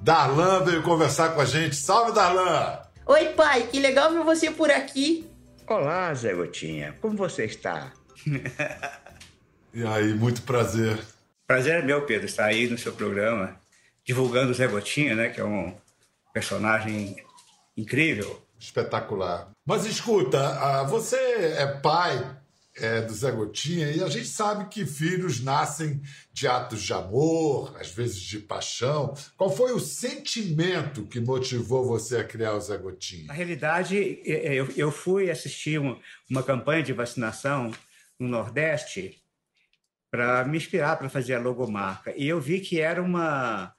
Darlan 0.00 0.64
veio 0.64 0.82
conversar 0.82 1.34
com 1.34 1.40
a 1.40 1.44
gente. 1.44 1.76
Salve, 1.76 2.12
Darlan! 2.12 2.87
Oi, 3.10 3.30
pai, 3.32 3.66
que 3.68 3.80
legal 3.80 4.12
ver 4.12 4.22
você 4.22 4.50
por 4.50 4.70
aqui. 4.70 5.26
Olá, 5.66 6.12
Zé 6.12 6.34
Gotinha. 6.34 6.94
Como 7.00 7.16
você 7.16 7.46
está? 7.46 7.90
e 9.72 9.82
aí, 9.82 10.12
muito 10.12 10.42
prazer. 10.42 11.02
Prazer 11.46 11.82
é 11.82 11.82
meu, 11.82 12.04
Pedro, 12.04 12.26
estar 12.26 12.44
aí 12.44 12.68
no 12.68 12.76
seu 12.76 12.92
programa, 12.92 13.58
divulgando 14.04 14.50
o 14.50 14.54
Zé 14.54 14.66
Gotinha, 14.66 15.14
né? 15.14 15.30
Que 15.30 15.40
é 15.40 15.44
um 15.44 15.74
personagem 16.34 17.16
incrível. 17.74 18.42
Espetacular. 18.60 19.52
Mas 19.64 19.86
escuta, 19.86 20.84
você 20.84 21.16
é 21.16 21.66
pai 21.66 22.37
é, 22.80 23.00
do 23.00 23.12
Zé 23.12 23.30
Gotinha 23.30 23.90
e 23.90 24.02
a 24.02 24.08
gente 24.08 24.28
sabe 24.28 24.68
que 24.68 24.86
filhos 24.86 25.40
nascem 25.40 26.00
de 26.32 26.46
atos 26.46 26.82
de 26.82 26.92
amor, 26.92 27.76
às 27.78 27.90
vezes 27.90 28.20
de 28.20 28.38
paixão. 28.38 29.14
Qual 29.36 29.50
foi 29.50 29.72
o 29.72 29.80
sentimento 29.80 31.04
que 31.04 31.20
motivou 31.20 31.84
você 31.84 32.18
a 32.18 32.24
criar 32.24 32.54
o 32.54 32.60
Zé 32.60 32.76
Gotinha? 32.76 33.26
Na 33.26 33.34
realidade, 33.34 34.20
eu, 34.24 34.68
eu 34.76 34.90
fui 34.90 35.30
assistir 35.30 35.78
uma, 35.80 35.98
uma 36.30 36.42
campanha 36.42 36.82
de 36.82 36.92
vacinação 36.92 37.72
no 38.18 38.28
Nordeste 38.28 39.22
para 40.10 40.44
me 40.44 40.56
inspirar 40.56 40.96
para 40.96 41.08
fazer 41.08 41.34
a 41.34 41.40
logomarca. 41.40 42.14
E 42.16 42.26
eu 42.26 42.40
vi 42.40 42.60
que 42.60 42.80
era 42.80 43.02
uma 43.02 43.74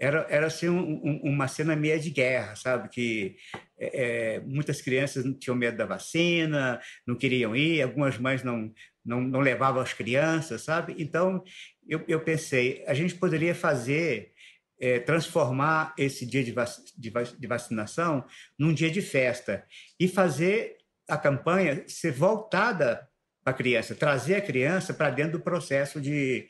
era, 0.00 0.26
era 0.30 0.46
assim 0.46 0.66
um, 0.66 0.98
um, 1.04 1.20
uma 1.24 1.46
cena 1.46 1.76
meia 1.76 2.00
de 2.00 2.08
guerra, 2.08 2.56
sabe? 2.56 2.88
Que 2.88 3.36
é, 3.78 4.36
é, 4.36 4.40
muitas 4.40 4.80
crianças 4.80 5.22
tinham 5.38 5.54
medo 5.54 5.76
da 5.76 5.84
vacina, 5.84 6.80
não 7.06 7.14
queriam 7.14 7.54
ir, 7.54 7.82
algumas 7.82 8.16
mães 8.16 8.42
não, 8.42 8.72
não, 9.04 9.20
não 9.20 9.40
levavam 9.40 9.82
as 9.82 9.92
crianças, 9.92 10.62
sabe? 10.62 10.94
Então, 10.98 11.44
eu, 11.86 12.02
eu 12.08 12.18
pensei, 12.20 12.82
a 12.86 12.94
gente 12.94 13.14
poderia 13.14 13.54
fazer, 13.54 14.32
é, 14.80 14.98
transformar 14.98 15.94
esse 15.98 16.24
dia 16.24 16.42
de, 16.42 16.52
vac, 16.52 16.70
de, 16.96 17.12
de 17.38 17.46
vacinação 17.46 18.24
num 18.58 18.72
dia 18.72 18.90
de 18.90 19.02
festa 19.02 19.66
e 19.98 20.08
fazer 20.08 20.78
a 21.06 21.18
campanha 21.18 21.84
ser 21.86 22.12
voltada 22.12 23.06
para 23.44 23.52
a 23.52 23.56
criança, 23.56 23.94
trazer 23.94 24.36
a 24.36 24.40
criança 24.40 24.94
para 24.94 25.10
dentro 25.10 25.32
do 25.32 25.44
processo 25.44 26.00
de, 26.00 26.48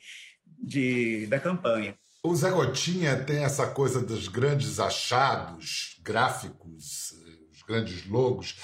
de, 0.63 1.27
da 1.27 1.41
campanha. 1.41 1.97
O 2.23 2.35
Zé 2.37 2.51
Gotinha 2.51 3.17
tem 3.25 3.45
essa 3.45 3.67
coisa 3.67 4.01
dos 4.03 4.29
grandes 4.29 4.79
achados 4.79 5.99
gráficos, 6.03 7.15
os 7.51 7.63
grandes 7.63 8.07
logos, 8.07 8.57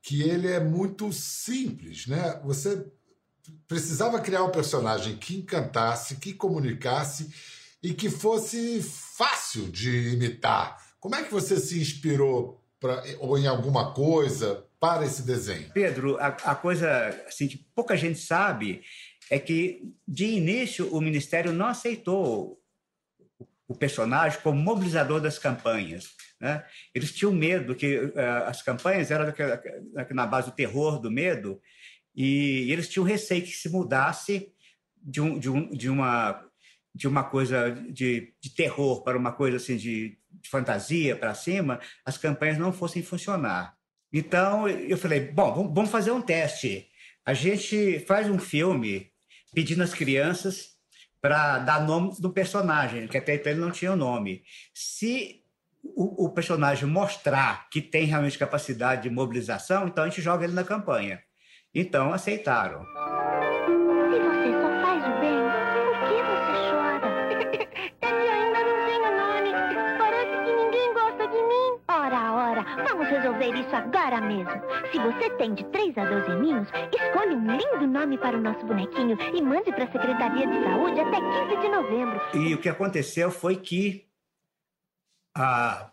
que 0.00 0.22
ele 0.22 0.46
é 0.46 0.60
muito 0.60 1.12
simples, 1.12 2.06
né? 2.06 2.40
Você 2.44 2.86
precisava 3.66 4.20
criar 4.20 4.44
um 4.44 4.52
personagem 4.52 5.16
que 5.16 5.36
encantasse, 5.36 6.16
que 6.16 6.32
comunicasse 6.32 7.34
e 7.82 7.92
que 7.92 8.08
fosse 8.08 8.80
fácil 8.80 9.68
de 9.68 10.12
imitar. 10.12 10.78
Como 11.00 11.16
é 11.16 11.24
que 11.24 11.32
você 11.32 11.58
se 11.58 11.80
inspirou 11.80 12.62
pra, 12.78 13.02
ou 13.18 13.36
em 13.36 13.48
alguma 13.48 13.92
coisa 13.92 14.64
para 14.78 15.04
esse 15.04 15.22
desenho? 15.22 15.72
Pedro, 15.72 16.16
a, 16.18 16.28
a 16.28 16.54
coisa 16.54 17.08
assim, 17.26 17.48
que 17.48 17.58
pouca 17.74 17.96
gente 17.96 18.20
sabe 18.20 18.82
é 19.28 19.38
que, 19.38 19.82
de 20.06 20.26
início, 20.26 20.94
o 20.94 21.00
Ministério 21.00 21.52
não 21.52 21.66
aceitou 21.66 22.59
o 23.70 23.74
personagem 23.76 24.40
como 24.40 24.60
mobilizador 24.60 25.20
das 25.20 25.38
campanhas. 25.38 26.10
Né? 26.40 26.64
Eles 26.92 27.12
tinham 27.12 27.32
medo 27.32 27.76
que 27.76 27.98
uh, 27.98 28.12
as 28.46 28.62
campanhas 28.62 29.12
eram 29.12 29.32
na 30.10 30.26
base 30.26 30.50
do 30.50 30.56
terror, 30.56 30.98
do 30.98 31.08
medo, 31.08 31.60
e 32.12 32.66
eles 32.72 32.88
tinham 32.88 33.06
receio 33.06 33.42
que 33.42 33.52
se 33.52 33.68
mudasse 33.68 34.52
de, 35.00 35.20
um, 35.20 35.38
de, 35.38 35.48
um, 35.48 35.70
de 35.70 35.88
uma 35.88 36.44
de 36.92 37.06
uma 37.06 37.22
coisa 37.22 37.70
de, 37.70 38.34
de, 38.40 38.50
terror 38.50 39.04
para 39.04 39.16
uma 39.16 39.30
coisa 39.30 39.58
assim 39.58 39.76
de, 39.76 40.18
de 40.28 40.48
fantasia 40.50 41.14
para 41.14 41.32
cima, 41.34 41.78
as 42.04 42.18
campanhas 42.18 42.58
não 42.58 42.72
fossem 42.72 43.00
funcionar. 43.00 43.76
Então 44.12 44.68
eu 44.68 44.98
falei, 44.98 45.20
bom, 45.20 45.72
vamos 45.72 45.92
fazer 45.92 46.10
um 46.10 46.20
teste. 46.20 46.88
A 47.24 47.32
gente 47.32 48.00
faz 48.00 48.28
um 48.28 48.40
filme 48.40 49.12
pedindo 49.54 49.84
às 49.84 49.94
crianças 49.94 50.79
para 51.20 51.58
dar 51.58 51.86
nome 51.86 52.14
do 52.18 52.32
personagem, 52.32 53.06
que 53.06 53.18
até 53.18 53.34
então 53.34 53.52
ele 53.52 53.60
não 53.60 53.70
tinha 53.70 53.92
o 53.92 53.96
nome. 53.96 54.42
Se 54.74 55.42
o, 55.82 56.26
o, 56.26 56.30
personagem 56.30 56.88
mostrar 56.88 57.68
que 57.70 57.80
tem 57.80 58.04
realmente 58.04 58.38
capacidade 58.38 59.02
de 59.02 59.10
mobilização, 59.10 59.86
então 59.86 60.04
a 60.04 60.08
gente 60.08 60.22
joga 60.22 60.44
ele 60.44 60.54
na 60.54 60.64
campanha. 60.64 61.20
Então 61.74 62.12
aceitaram. 62.12 62.84
Resolver 73.30 73.60
isso 73.60 73.76
agora 73.76 74.20
mesmo. 74.20 74.50
Se 74.90 74.98
você 74.98 75.30
tem 75.36 75.54
de 75.54 75.64
3 75.64 75.96
a 75.98 76.04
12 76.04 76.30
aninhos, 76.32 76.68
escolha 76.68 77.36
um 77.36 77.56
lindo 77.56 77.86
nome 77.86 78.18
para 78.18 78.36
o 78.36 78.40
nosso 78.40 78.64
bonequinho 78.66 79.16
e 79.34 79.42
mande 79.42 79.70
para 79.72 79.84
a 79.84 79.92
Secretaria 79.92 80.46
de 80.46 80.64
Saúde 80.64 81.00
até 81.00 81.16
15 81.16 81.60
de 81.60 81.68
novembro. 81.68 82.20
E 82.34 82.54
o 82.54 82.60
que 82.60 82.68
aconteceu 82.68 83.30
foi 83.30 83.56
que 83.56 84.08
a, 85.34 85.92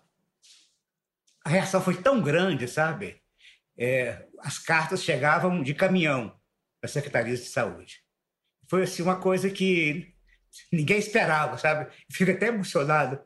a 1.45 1.49
reação 1.49 1.81
foi 1.81 2.01
tão 2.01 2.21
grande, 2.21 2.67
sabe? 2.67 3.21
É, 3.77 4.25
as 4.39 4.57
cartas 4.57 5.03
chegavam 5.03 5.61
de 5.61 5.73
caminhão 5.73 6.35
da 6.81 6.87
Secretaria 6.87 7.35
de 7.35 7.45
Saúde. 7.45 8.01
Foi 8.67 8.83
assim 8.83 9.03
uma 9.03 9.19
coisa 9.19 9.49
que 9.49 10.13
ninguém 10.71 10.97
esperava, 10.97 11.57
sabe? 11.57 11.91
Fico 12.11 12.31
até 12.31 12.47
emocionado 12.47 13.19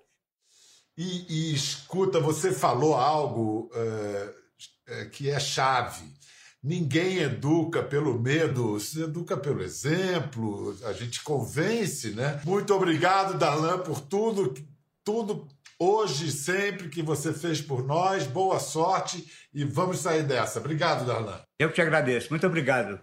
e, 0.97 1.25
e 1.51 1.53
escuta, 1.53 2.19
você 2.19 2.51
falou 2.51 2.95
algo 2.95 3.69
é, 3.73 5.05
que 5.05 5.29
é 5.29 5.39
chave. 5.39 6.05
Ninguém 6.63 7.17
educa 7.17 7.81
pelo 7.81 8.19
medo, 8.19 8.79
se 8.79 9.01
educa 9.01 9.35
pelo 9.35 9.63
exemplo, 9.63 10.77
a 10.83 10.93
gente 10.93 11.23
convence, 11.23 12.11
né? 12.11 12.39
Muito 12.45 12.73
obrigado, 12.73 13.37
Darlan, 13.37 13.79
por 13.79 13.99
tudo, 13.99 14.53
tudo 15.03 15.47
hoje 15.79 16.27
e 16.27 16.31
sempre 16.31 16.87
que 16.89 17.01
você 17.01 17.33
fez 17.33 17.59
por 17.59 17.83
nós. 17.83 18.27
Boa 18.27 18.59
sorte 18.59 19.25
e 19.51 19.63
vamos 19.63 19.97
sair 19.99 20.21
dessa. 20.21 20.59
Obrigado, 20.59 21.05
Darlan. 21.05 21.41
Eu 21.57 21.73
te 21.73 21.81
agradeço. 21.81 22.29
Muito 22.29 22.45
obrigado. 22.45 23.01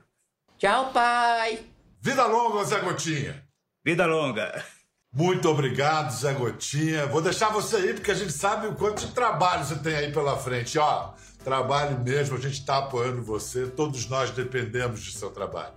Tchau, 0.57 0.92
pai. 0.92 1.66
Vida 2.01 2.27
longa, 2.27 2.64
Zé 2.64 2.79
Gotinha. 2.81 3.44
Vida 3.85 4.07
longa. 4.07 4.64
Muito 5.12 5.49
obrigado, 5.49 6.11
Zé 6.12 6.33
Gotinha. 6.35 7.07
Vou 7.07 7.23
deixar 7.23 7.49
você 7.51 7.77
aí, 7.77 7.94
porque 7.94 8.11
a 8.11 8.14
gente 8.14 8.33
sabe 8.33 8.66
o 8.66 8.75
quanto 8.75 9.07
de 9.07 9.12
trabalho 9.12 9.64
você 9.64 9.77
tem 9.77 9.94
aí 9.94 10.12
pela 10.12 10.37
frente. 10.37 10.79
Ó, 10.79 11.12
trabalho 11.42 11.99
mesmo, 12.01 12.37
a 12.37 12.40
gente 12.40 12.61
está 12.61 12.79
apoiando 12.79 13.23
você, 13.23 13.66
todos 13.66 14.07
nós 14.09 14.31
dependemos 14.31 15.05
do 15.05 15.11
seu 15.11 15.31
trabalho. 15.31 15.75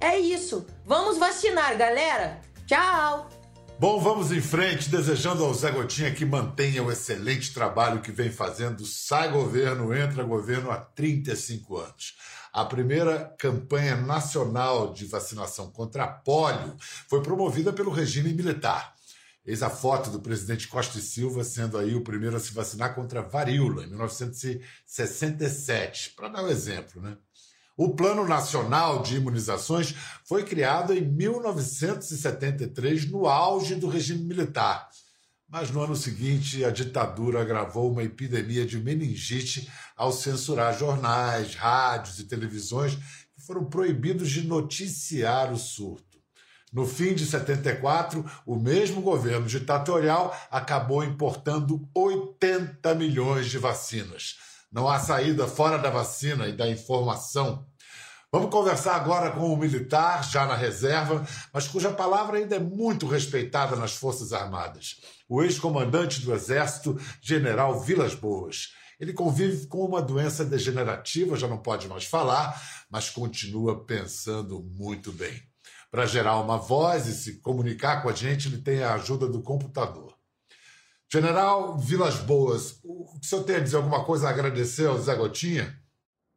É 0.00 0.18
isso. 0.18 0.66
Vamos 0.84 1.18
vacinar, 1.18 1.76
galera. 1.78 2.40
Tchau. 2.66 3.28
Bom, 3.78 4.00
vamos 4.00 4.30
em 4.30 4.40
frente, 4.40 4.88
desejando 4.88 5.44
ao 5.44 5.52
Zé 5.52 5.70
Gotinha 5.70 6.14
que 6.14 6.24
mantenha 6.24 6.82
o 6.82 6.92
excelente 6.92 7.52
trabalho 7.52 8.00
que 8.00 8.12
vem 8.12 8.30
fazendo. 8.30 8.84
Sai 8.84 9.30
governo, 9.30 9.94
entra 9.94 10.22
governo 10.22 10.70
há 10.70 10.76
35 10.76 11.78
anos. 11.78 12.14
A 12.54 12.64
primeira 12.64 13.34
campanha 13.36 13.96
nacional 13.96 14.92
de 14.92 15.06
vacinação 15.06 15.72
contra 15.72 16.04
a 16.04 16.06
polio 16.06 16.76
foi 17.08 17.20
promovida 17.20 17.72
pelo 17.72 17.90
regime 17.90 18.32
militar. 18.32 18.94
Eis 19.44 19.60
a 19.60 19.68
foto 19.68 20.08
do 20.08 20.20
presidente 20.20 20.68
Costa 20.68 20.98
e 20.98 21.02
Silva 21.02 21.42
sendo 21.42 21.76
aí 21.76 21.96
o 21.96 22.04
primeiro 22.04 22.36
a 22.36 22.40
se 22.40 22.54
vacinar 22.54 22.94
contra 22.94 23.22
varíola, 23.22 23.82
em 23.82 23.88
1967, 23.88 26.10
para 26.10 26.28
dar 26.28 26.44
um 26.44 26.48
exemplo, 26.48 27.02
né? 27.02 27.16
O 27.76 27.96
Plano 27.96 28.24
Nacional 28.24 29.02
de 29.02 29.16
Imunizações 29.16 29.92
foi 30.24 30.44
criado 30.44 30.94
em 30.94 31.00
1973, 31.00 33.10
no 33.10 33.26
auge 33.26 33.74
do 33.74 33.88
regime 33.88 34.22
militar. 34.22 34.88
Mas 35.48 35.70
no 35.70 35.82
ano 35.82 35.94
seguinte, 35.94 36.64
a 36.64 36.70
ditadura 36.70 37.40
agravou 37.40 37.90
uma 37.90 38.02
epidemia 38.02 38.64
de 38.64 38.78
meningite 38.78 39.70
ao 39.96 40.12
censurar 40.12 40.76
jornais, 40.76 41.54
rádios 41.54 42.18
e 42.18 42.24
televisões 42.24 42.94
que 42.94 43.42
foram 43.46 43.64
proibidos 43.64 44.30
de 44.30 44.46
noticiar 44.46 45.52
o 45.52 45.56
surto. 45.56 46.14
No 46.72 46.86
fim 46.86 47.14
de 47.14 47.24
74, 47.24 48.24
o 48.44 48.56
mesmo 48.56 49.00
governo 49.00 49.46
ditatorial 49.46 50.36
acabou 50.50 51.04
importando 51.04 51.88
80 51.94 52.94
milhões 52.96 53.46
de 53.46 53.58
vacinas. 53.58 54.36
Não 54.72 54.88
há 54.88 54.98
saída 54.98 55.46
fora 55.46 55.78
da 55.78 55.88
vacina 55.88 56.48
e 56.48 56.52
da 56.52 56.68
informação. 56.68 57.64
Vamos 58.32 58.50
conversar 58.50 58.96
agora 58.96 59.30
com 59.30 59.52
o 59.52 59.56
militar, 59.56 60.28
já 60.28 60.44
na 60.44 60.56
reserva, 60.56 61.24
mas 61.52 61.68
cuja 61.68 61.92
palavra 61.92 62.38
ainda 62.38 62.56
é 62.56 62.58
muito 62.58 63.06
respeitada 63.06 63.76
nas 63.76 63.94
Forças 63.94 64.32
Armadas. 64.32 64.96
O 65.28 65.44
ex-comandante 65.44 66.20
do 66.22 66.34
Exército, 66.34 67.00
General 67.22 67.80
Vilas 67.80 68.16
Boas. 68.16 68.70
Ele 69.00 69.12
convive 69.12 69.66
com 69.66 69.84
uma 69.84 70.00
doença 70.00 70.44
degenerativa, 70.44 71.36
já 71.36 71.48
não 71.48 71.58
pode 71.58 71.88
mais 71.88 72.04
falar, 72.04 72.60
mas 72.90 73.10
continua 73.10 73.84
pensando 73.84 74.62
muito 74.62 75.12
bem. 75.12 75.42
Para 75.90 76.06
gerar 76.06 76.40
uma 76.40 76.56
voz 76.56 77.06
e 77.06 77.14
se 77.14 77.40
comunicar 77.40 78.02
com 78.02 78.08
a 78.08 78.12
gente, 78.12 78.48
ele 78.48 78.58
tem 78.58 78.82
a 78.82 78.94
ajuda 78.94 79.28
do 79.28 79.42
computador. 79.42 80.14
General 81.12 81.78
Vilas 81.78 82.16
Boas, 82.16 82.80
o 82.82 83.06
senhor 83.22 83.44
tem 83.44 83.56
a 83.56 83.60
dizer 83.60 83.76
alguma 83.76 84.04
coisa 84.04 84.26
a 84.26 84.30
agradecer 84.30 84.86
ao 84.86 84.98
Zé 84.98 85.14
Gotinha? 85.14 85.78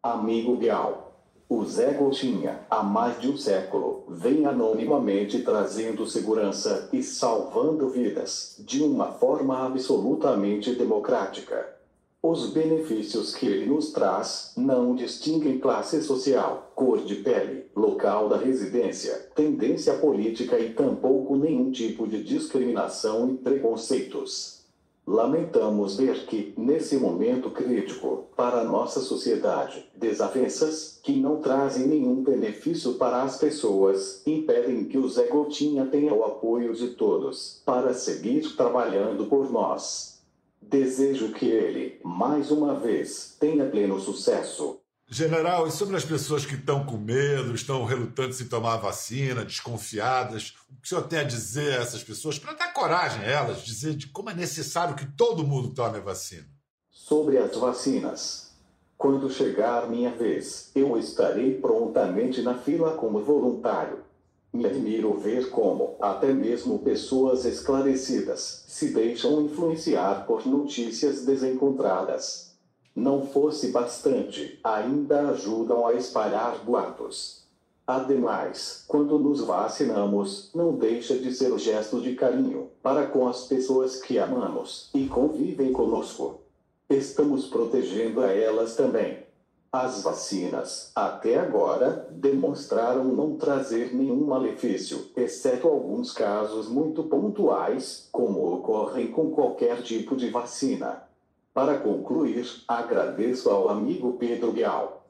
Amigo 0.03 0.55
Bial. 0.55 1.07
O 1.49 1.63
Zé 1.65 1.93
Gotinha, 1.93 2.59
há 2.69 2.83
mais 2.83 3.21
de 3.21 3.29
um 3.29 3.37
século, 3.37 4.05
vem 4.09 4.45
anonimamente 4.45 5.41
trazendo 5.43 6.05
segurança 6.05 6.89
e 6.91 7.01
salvando 7.01 7.89
vidas, 7.89 8.57
de 8.59 8.83
uma 8.83 9.13
forma 9.13 9.65
absolutamente 9.65 10.75
democrática. 10.75 11.76
Os 12.21 12.49
benefícios 12.49 13.35
que 13.35 13.45
ele 13.45 13.67
nos 13.67 13.91
traz 13.91 14.51
não 14.57 14.95
distinguem 14.95 15.59
classe 15.59 16.01
social, 16.01 16.71
cor 16.73 17.03
de 17.03 17.15
pele, 17.17 17.65
local 17.75 18.27
da 18.27 18.37
residência, 18.37 19.29
tendência 19.35 19.93
política 19.93 20.59
e 20.59 20.73
tampouco 20.73 21.35
nenhum 21.35 21.71
tipo 21.71 22.07
de 22.07 22.23
discriminação 22.23 23.29
e 23.29 23.37
preconceitos. 23.37 24.57
Lamentamos 25.05 25.95
ver 25.95 26.25
que, 26.25 26.53
nesse 26.57 26.97
momento 26.97 27.51
crítico 27.51 28.25
para 28.35 28.63
nossa 28.63 28.99
sociedade, 28.99 29.87
desavenças, 29.95 30.99
que 31.01 31.15
não 31.15 31.37
trazem 31.39 31.87
nenhum 31.87 32.23
benefício 32.23 32.95
para 32.95 33.21
as 33.21 33.37
pessoas, 33.37 34.23
impedem 34.25 34.85
que 34.85 34.97
o 34.97 35.07
Zé 35.07 35.27
Gotinha 35.27 35.85
tenha 35.85 36.13
o 36.13 36.25
apoio 36.25 36.73
de 36.73 36.89
todos 36.89 37.61
para 37.63 37.93
seguir 37.93 38.55
trabalhando 38.57 39.27
por 39.27 39.49
nós. 39.49 40.16
Desejo 40.69 41.31
que 41.31 41.45
ele, 41.45 41.97
mais 42.03 42.51
uma 42.51 42.77
vez, 42.77 43.37
tenha 43.39 43.69
pleno 43.69 43.99
sucesso. 44.01 44.81
General, 45.09 45.65
e 45.65 45.71
sobre 45.71 45.95
as 45.95 46.03
pessoas 46.03 46.45
que 46.45 46.55
estão 46.55 46.85
com 46.85 46.97
medo, 46.97 47.55
estão 47.55 47.85
relutantes 47.85 48.41
em 48.41 48.49
tomar 48.49 48.73
a 48.73 48.77
vacina, 48.77 49.45
desconfiadas, 49.45 50.55
o 50.69 50.81
que 50.81 50.85
o 50.85 50.89
senhor 50.89 51.07
tem 51.07 51.19
a 51.19 51.23
dizer 51.23 51.79
a 51.79 51.81
essas 51.81 52.03
pessoas 52.03 52.37
para 52.37 52.51
dar 52.51 52.73
coragem 52.73 53.21
a 53.21 53.25
elas, 53.25 53.63
dizer 53.63 53.95
de 53.95 54.07
como 54.07 54.29
é 54.29 54.33
necessário 54.33 54.95
que 54.95 55.05
todo 55.05 55.47
mundo 55.47 55.69
tome 55.69 55.99
a 55.99 56.01
vacina? 56.01 56.45
Sobre 56.91 57.37
as 57.37 57.55
vacinas. 57.55 58.51
Quando 58.97 59.31
chegar 59.31 59.89
minha 59.89 60.11
vez, 60.11 60.69
eu 60.75 60.97
estarei 60.97 61.53
prontamente 61.61 62.41
na 62.41 62.55
fila 62.55 62.97
como 62.97 63.23
voluntário. 63.23 63.99
Me 64.57 64.65
admiro 64.65 65.13
ver 65.13 65.49
como, 65.49 65.95
até 66.01 66.33
mesmo 66.33 66.79
pessoas 66.79 67.45
esclarecidas, 67.45 68.63
se 68.67 68.89
deixam 68.89 69.41
influenciar 69.41 70.25
por 70.25 70.45
notícias 70.45 71.23
desencontradas 71.23 72.47
não 72.97 73.27
fosse 73.27 73.67
bastante, 73.67 74.59
ainda 74.63 75.29
ajudam 75.29 75.85
a 75.85 75.93
espalhar 75.93 76.57
boatos. 76.65 77.43
Ademais, 77.85 78.85
quando 78.87 79.19
nos 79.19 79.41
vacinamos, 79.41 80.49
não 80.55 80.75
deixa 80.75 81.15
de 81.15 81.31
ser 81.31 81.53
o 81.53 81.59
gesto 81.59 82.01
de 82.01 82.15
carinho 82.15 82.71
para 82.81 83.05
com 83.05 83.27
as 83.27 83.45
pessoas 83.45 84.01
que 84.01 84.17
amamos 84.17 84.89
e 84.95 85.05
convivem 85.05 85.71
conosco. 85.71 86.41
Estamos 86.89 87.45
protegendo 87.45 88.21
a 88.21 88.33
elas 88.33 88.75
também. 88.75 89.26
As 89.71 90.01
vacinas, 90.01 90.91
até 90.95 91.37
agora, 91.37 92.07
demonstraram 92.11 93.03
não 93.03 93.35
trazer 93.35 93.93
nenhum 93.93 94.25
malefício, 94.25 95.11
exceto 95.15 95.67
alguns 95.67 96.13
casos 96.13 96.69
muito 96.69 97.03
pontuais, 97.03 98.07
como 98.11 98.55
ocorrem 98.55 99.07
com 99.07 99.31
qualquer 99.31 99.81
tipo 99.81 100.15
de 100.15 100.29
vacina. 100.29 101.03
Para 101.53 101.77
concluir, 101.79 102.47
agradeço 102.67 103.49
ao 103.49 103.67
amigo 103.69 104.13
Pedro 104.13 104.51
Bial. 104.53 105.05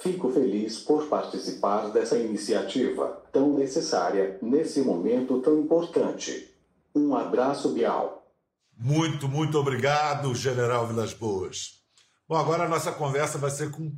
Fico 0.00 0.30
feliz 0.30 0.78
por 0.78 1.06
participar 1.06 1.90
dessa 1.90 2.16
iniciativa 2.16 3.22
tão 3.32 3.52
necessária 3.54 4.38
nesse 4.40 4.80
momento 4.80 5.40
tão 5.40 5.58
importante. 5.58 6.54
Um 6.94 7.14
abraço, 7.14 7.70
Bial. 7.70 8.26
Muito, 8.78 9.28
muito 9.28 9.58
obrigado, 9.58 10.34
General 10.34 10.86
Vilas 10.86 11.12
Boas. 11.12 11.77
Bom, 12.28 12.36
agora 12.36 12.64
a 12.64 12.68
nossa 12.68 12.92
conversa 12.92 13.38
vai 13.38 13.50
ser 13.50 13.70
com 13.70 13.96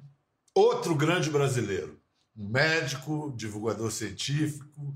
outro 0.54 0.94
grande 0.94 1.30
brasileiro, 1.30 2.00
um 2.36 2.48
médico, 2.48 3.32
divulgador 3.36 3.90
científico. 3.90 4.94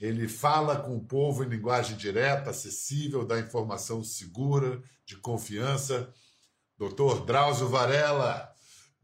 Ele 0.00 0.28
fala 0.28 0.76
com 0.76 0.96
o 0.96 1.04
povo 1.04 1.42
em 1.42 1.48
linguagem 1.48 1.96
direta, 1.96 2.50
acessível, 2.50 3.24
dá 3.24 3.40
informação 3.40 4.04
segura, 4.04 4.82
de 5.06 5.16
confiança 5.16 6.12
Doutor 6.76 7.24
Drauzio 7.24 7.68
Varela, 7.68 8.52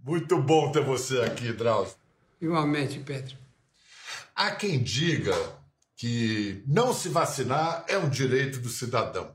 muito 0.00 0.42
bom 0.42 0.72
ter 0.72 0.84
você 0.84 1.20
aqui, 1.20 1.52
Drauzio. 1.52 1.94
Igualmente, 2.40 2.98
Pedro. 2.98 3.36
Há 4.34 4.50
quem 4.50 4.82
diga 4.82 5.36
que 5.96 6.64
não 6.66 6.92
se 6.92 7.08
vacinar 7.08 7.84
é 7.86 7.96
um 7.96 8.08
direito 8.08 8.58
do 8.58 8.68
cidadão. 8.68 9.34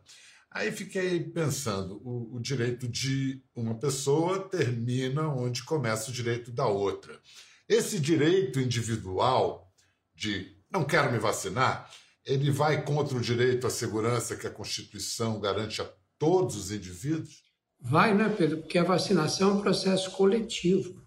Aí 0.55 0.71
fiquei 0.71 1.19
pensando, 1.19 2.01
o, 2.01 2.37
o, 2.37 2.39
direito 2.39 2.87
de 2.87 3.43
uma 3.53 3.75
pessoa 3.75 4.47
termina 4.47 5.27
onde 5.27 5.61
começa 5.61 6.09
o 6.09 6.13
direito 6.13 6.49
da 6.49 6.65
outra. 6.65 7.19
Esse 7.67 7.99
direito 7.99 8.61
individual 8.61 9.69
de 10.15 10.55
não 10.71 10.85
quero 10.85 11.11
me 11.11 11.19
vacinar, 11.19 11.91
ele 12.25 12.51
vai 12.51 12.85
contra 12.85 13.17
o 13.17 13.21
direito 13.21 13.67
à 13.67 13.69
segurança 13.69 14.37
que 14.37 14.47
a 14.47 14.49
Constituição 14.49 15.41
garante 15.41 15.81
a 15.81 15.91
todos 16.17 16.55
os 16.55 16.71
indivíduos? 16.71 17.43
Vai, 17.81 18.15
né, 18.15 18.33
Pedro? 18.37 18.59
Porque 18.59 18.77
a 18.77 18.83
vacinação 18.85 19.49
é 19.49 19.53
um 19.55 19.61
processo 19.61 20.09
coletivo. 20.11 21.03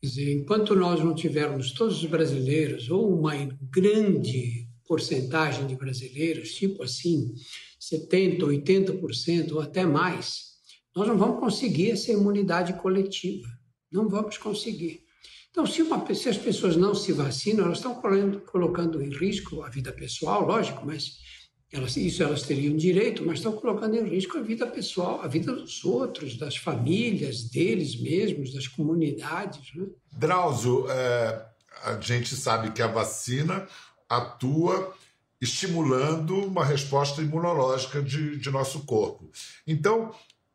Quer 0.00 0.08
dizer, 0.08 0.32
enquanto 0.32 0.74
nós 0.74 0.98
não 0.98 1.14
tivermos 1.14 1.70
todos 1.70 2.02
os 2.02 2.10
brasileiros, 2.10 2.90
ou 2.90 3.16
uma 3.16 3.36
grande 3.70 4.68
porcentagem 4.84 5.64
de 5.68 5.76
brasileiros, 5.76 6.54
tipo 6.54 6.82
assim, 6.82 7.32
70%, 7.92 8.40
80% 8.40 9.52
ou 9.52 9.60
até 9.60 9.84
mais, 9.84 10.48
nós 10.94 11.06
não 11.06 11.16
vamos 11.16 11.40
conseguir 11.40 11.92
essa 11.92 12.12
imunidade 12.12 12.72
coletiva. 12.74 13.48
Não 13.90 14.08
vamos 14.08 14.36
conseguir. 14.36 15.02
Então, 15.50 15.66
se, 15.66 15.82
uma, 15.82 16.14
se 16.14 16.28
as 16.28 16.36
pessoas 16.36 16.76
não 16.76 16.94
se 16.94 17.12
vacinam, 17.12 17.64
elas 17.64 17.78
estão 17.78 17.94
colocando 17.94 19.02
em 19.02 19.10
risco 19.10 19.62
a 19.62 19.68
vida 19.68 19.92
pessoal, 19.92 20.46
lógico, 20.46 20.84
mas 20.84 21.18
elas, 21.72 21.96
isso 21.96 22.22
elas 22.22 22.42
teriam 22.42 22.76
direito, 22.76 23.24
mas 23.24 23.38
estão 23.38 23.52
colocando 23.52 23.96
em 23.96 24.08
risco 24.08 24.38
a 24.38 24.42
vida 24.42 24.66
pessoal, 24.66 25.20
a 25.22 25.28
vida 25.28 25.52
dos 25.52 25.84
outros, 25.84 26.36
das 26.36 26.56
famílias, 26.56 27.44
deles 27.44 28.00
mesmos, 28.00 28.52
das 28.52 28.66
comunidades. 28.66 29.74
Né? 29.74 29.86
Drauzio, 30.12 30.90
é, 30.90 31.46
a 31.84 32.00
gente 32.00 32.34
sabe 32.34 32.72
que 32.72 32.82
a 32.82 32.86
vacina 32.86 33.66
atua 34.08 34.94
estimulando 35.40 36.36
uma 36.46 36.64
resposta 36.64 37.22
imunológica 37.22 38.02
de, 38.02 38.36
de 38.38 38.50
nosso 38.50 38.84
corpo. 38.84 39.30
Então, 39.66 40.12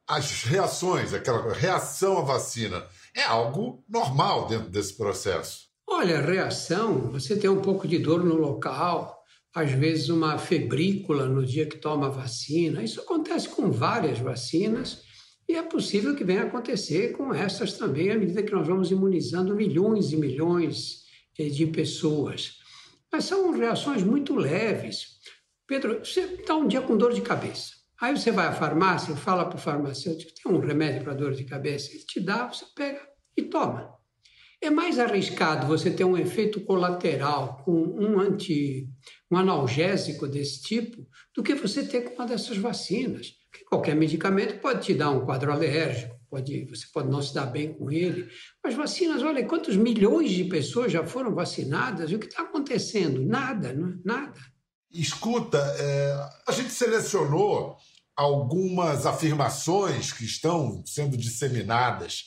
as 0.07 0.43
reações, 0.43 1.13
aquela 1.13 1.53
reação 1.53 2.17
à 2.17 2.21
vacina, 2.21 2.85
é 3.15 3.23
algo 3.23 3.83
normal 3.87 4.47
dentro 4.47 4.69
desse 4.69 4.95
processo. 4.95 5.67
Olha, 5.87 6.21
reação, 6.21 7.11
você 7.11 7.35
tem 7.37 7.49
um 7.49 7.61
pouco 7.61 7.87
de 7.87 7.99
dor 7.99 8.23
no 8.23 8.35
local, 8.35 9.23
às 9.55 9.71
vezes 9.71 10.09
uma 10.09 10.37
febrícula 10.37 11.27
no 11.27 11.45
dia 11.45 11.65
que 11.65 11.77
toma 11.77 12.07
a 12.07 12.09
vacina. 12.09 12.83
Isso 12.83 12.99
acontece 12.99 13.47
com 13.49 13.71
várias 13.71 14.19
vacinas 14.19 15.03
e 15.47 15.55
é 15.55 15.61
possível 15.61 16.15
que 16.15 16.23
venha 16.23 16.43
acontecer 16.43 17.11
com 17.13 17.33
essas 17.33 17.73
também, 17.73 18.11
à 18.11 18.17
medida 18.17 18.41
que 18.41 18.51
nós 18.51 18.67
vamos 18.67 18.91
imunizando 18.91 19.55
milhões 19.55 20.11
e 20.11 20.17
milhões 20.17 21.03
eh, 21.37 21.49
de 21.49 21.67
pessoas. 21.67 22.62
Mas 23.13 23.25
são 23.25 23.51
reações 23.51 24.01
muito 24.01 24.33
leves. 24.33 25.19
Pedro, 25.67 25.99
você 25.99 26.21
está 26.21 26.55
um 26.55 26.67
dia 26.67 26.81
com 26.81 26.97
dor 26.97 27.13
de 27.13 27.21
cabeça. 27.21 27.71
Aí 28.01 28.17
você 28.17 28.31
vai 28.31 28.47
à 28.47 28.51
farmácia 28.51 29.15
fala 29.15 29.45
para 29.45 29.55
o 29.55 29.61
farmacêutico: 29.61 30.31
tem 30.33 30.51
um 30.51 30.57
remédio 30.57 31.03
para 31.03 31.13
dor 31.13 31.33
de 31.33 31.43
cabeça? 31.43 31.91
Ele 31.91 31.99
te 31.99 32.19
dá, 32.19 32.47
você 32.47 32.65
pega 32.75 32.99
e 33.37 33.43
toma. 33.43 33.93
É 34.59 34.71
mais 34.71 34.97
arriscado 34.97 35.67
você 35.67 35.91
ter 35.91 36.03
um 36.05 36.17
efeito 36.17 36.61
colateral 36.61 37.61
com 37.63 37.71
um 37.71 38.19
anti, 38.19 38.89
um 39.29 39.37
analgésico 39.37 40.27
desse 40.27 40.63
tipo 40.63 41.05
do 41.35 41.43
que 41.43 41.53
você 41.53 41.85
ter 41.85 42.01
com 42.01 42.15
uma 42.15 42.25
dessas 42.25 42.57
vacinas. 42.57 43.27
Porque 43.51 43.65
qualquer 43.65 43.95
medicamento 43.95 44.59
pode 44.59 44.85
te 44.85 44.93
dar 44.95 45.11
um 45.11 45.23
quadro 45.23 45.51
alérgico, 45.51 46.12
pode, 46.33 46.65
você 46.65 46.85
pode 46.91 47.09
não 47.09 47.21
se 47.21 47.33
dar 47.33 47.45
bem 47.45 47.73
com 47.73 47.91
ele. 47.91 48.27
Mas 48.63 48.73
vacinas, 48.73 49.21
olha, 49.21 49.45
quantos 49.45 49.75
milhões 49.75 50.31
de 50.31 50.45
pessoas 50.45 50.91
já 50.91 51.05
foram 51.05 51.35
vacinadas 51.35 52.09
e 52.09 52.15
o 52.15 52.19
que 52.19 52.25
está 52.25 52.41
acontecendo? 52.41 53.23
Nada, 53.23 53.71
não, 53.71 53.89
é? 53.89 53.93
nada. 54.03 54.39
Escuta, 54.91 55.57
é, 55.57 56.29
a 56.47 56.51
gente 56.51 56.71
selecionou 56.71 57.77
algumas 58.15 59.05
afirmações 59.05 60.11
que 60.11 60.25
estão 60.25 60.83
sendo 60.85 61.15
disseminadas 61.15 62.25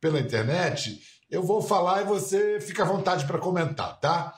pela 0.00 0.20
internet 0.20 1.00
eu 1.30 1.42
vou 1.42 1.60
falar 1.60 2.00
e 2.00 2.06
você 2.06 2.58
fica 2.60 2.82
à 2.82 2.86
vontade 2.86 3.26
para 3.26 3.38
comentar, 3.38 4.00
tá? 4.00 4.34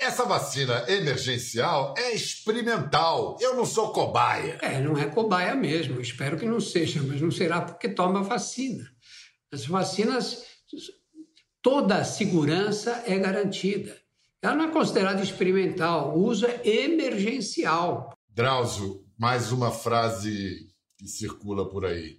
Essa 0.00 0.24
vacina 0.24 0.84
emergencial 0.88 1.94
é 1.98 2.14
experimental. 2.14 3.36
Eu 3.40 3.56
não 3.56 3.66
sou 3.66 3.92
cobaia. 3.92 4.58
É, 4.62 4.80
não 4.80 4.96
é 4.96 5.06
cobaia 5.06 5.54
mesmo. 5.54 6.00
Espero 6.00 6.38
que 6.38 6.46
não 6.46 6.60
seja, 6.60 7.02
mas 7.02 7.20
não 7.20 7.30
será 7.30 7.60
porque 7.60 7.88
toma 7.88 8.22
vacina. 8.22 8.88
As 9.52 9.66
vacinas, 9.66 10.44
toda 11.60 11.96
a 11.96 12.04
segurança 12.04 13.02
é 13.06 13.18
garantida. 13.18 13.98
Ela 14.40 14.54
não 14.54 14.66
é 14.66 14.70
considerada 14.70 15.20
experimental, 15.20 16.16
o 16.16 16.24
uso 16.26 16.46
é 16.46 16.60
emergencial. 16.64 18.16
Drauzio, 18.28 19.04
mais 19.18 19.50
uma 19.50 19.72
frase 19.72 20.68
que 20.96 21.08
circula 21.08 21.68
por 21.68 21.84
aí. 21.84 22.18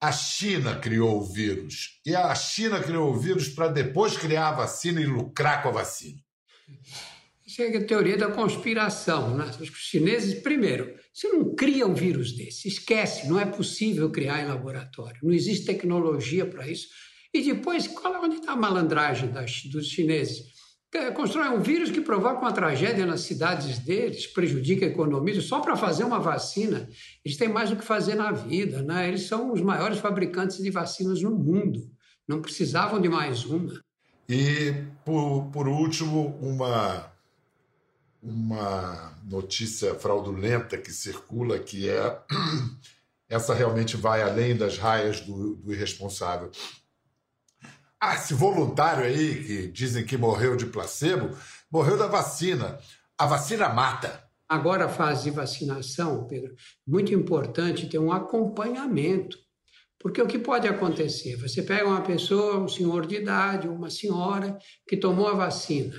a 0.00 0.10
China 0.12 0.76
criou 0.76 1.18
o 1.18 1.24
vírus. 1.24 2.00
E 2.04 2.14
a 2.14 2.34
China 2.34 2.80
criou 2.80 3.10
o 3.12 3.18
vírus 3.18 3.48
para 3.48 3.68
depois 3.68 4.16
criar 4.16 4.48
a 4.48 4.52
vacina 4.52 5.00
e 5.00 5.06
lucrar 5.06 5.62
com 5.62 5.68
a 5.68 5.72
vacina. 5.72 6.20
Isso 7.46 7.60
é 7.60 7.76
a 7.76 7.84
teoria 7.84 8.16
da 8.16 8.30
conspiração. 8.30 9.36
Né? 9.36 9.50
Os 9.60 9.68
chineses, 9.68 10.40
primeiro, 10.42 10.94
você 11.12 11.28
não 11.28 11.54
cria 11.54 11.86
um 11.86 11.94
vírus 11.94 12.32
desse, 12.32 12.68
esquece, 12.68 13.28
não 13.28 13.38
é 13.38 13.44
possível 13.44 14.10
criar 14.10 14.42
em 14.42 14.48
laboratório, 14.48 15.20
não 15.22 15.32
existe 15.32 15.66
tecnologia 15.66 16.46
para 16.46 16.66
isso. 16.68 16.88
E 17.34 17.42
depois, 17.42 17.86
qual, 17.86 18.22
onde 18.22 18.36
está 18.36 18.52
a 18.52 18.56
malandragem 18.56 19.30
das, 19.30 19.64
dos 19.64 19.86
chineses? 19.86 20.52
Constrói 21.14 21.48
um 21.48 21.62
vírus 21.62 21.90
que 21.90 22.02
provoca 22.02 22.38
uma 22.38 22.52
tragédia 22.52 23.06
nas 23.06 23.22
cidades 23.22 23.78
deles, 23.78 24.26
prejudica 24.26 24.84
a 24.84 24.88
economia, 24.90 25.40
só 25.40 25.60
para 25.60 25.74
fazer 25.74 26.04
uma 26.04 26.20
vacina. 26.20 26.86
Eles 27.24 27.38
têm 27.38 27.48
mais 27.48 27.70
o 27.70 27.76
que 27.76 27.84
fazer 27.84 28.14
na 28.14 28.30
vida, 28.30 28.82
né? 28.82 29.08
Eles 29.08 29.22
são 29.22 29.52
os 29.52 29.62
maiores 29.62 29.98
fabricantes 29.98 30.58
de 30.58 30.70
vacinas 30.70 31.22
no 31.22 31.30
mundo. 31.30 31.80
Não 32.28 32.42
precisavam 32.42 33.00
de 33.00 33.08
mais 33.08 33.46
uma. 33.46 33.72
E, 34.32 34.72
por, 35.04 35.50
por 35.52 35.68
último, 35.68 36.38
uma, 36.40 37.12
uma 38.22 39.12
notícia 39.24 39.94
fraudulenta 39.94 40.78
que 40.78 40.90
circula, 40.90 41.58
que 41.58 41.86
é 41.86 42.18
essa 43.28 43.52
realmente 43.52 43.94
vai 43.94 44.22
além 44.22 44.56
das 44.56 44.78
raias 44.78 45.20
do, 45.20 45.56
do 45.56 45.70
irresponsável. 45.74 46.50
Ah, 48.00 48.14
esse 48.14 48.32
voluntário 48.32 49.04
aí 49.04 49.44
que 49.44 49.68
dizem 49.68 50.02
que 50.02 50.16
morreu 50.16 50.56
de 50.56 50.64
placebo, 50.64 51.36
morreu 51.70 51.98
da 51.98 52.06
vacina. 52.06 52.78
A 53.18 53.26
vacina 53.26 53.68
mata. 53.68 54.24
Agora, 54.48 54.86
a 54.86 54.88
fase 54.88 55.24
de 55.24 55.30
vacinação, 55.30 56.26
Pedro, 56.26 56.54
muito 56.86 57.12
importante 57.12 57.86
ter 57.86 57.98
um 57.98 58.10
acompanhamento. 58.10 59.36
Porque 60.02 60.20
o 60.20 60.26
que 60.26 60.38
pode 60.38 60.66
acontecer? 60.66 61.36
Você 61.36 61.62
pega 61.62 61.86
uma 61.86 62.02
pessoa, 62.02 62.58
um 62.58 62.68
senhor 62.68 63.06
de 63.06 63.14
idade, 63.14 63.68
uma 63.68 63.88
senhora, 63.88 64.58
que 64.86 64.96
tomou 64.96 65.28
a 65.28 65.34
vacina. 65.34 65.94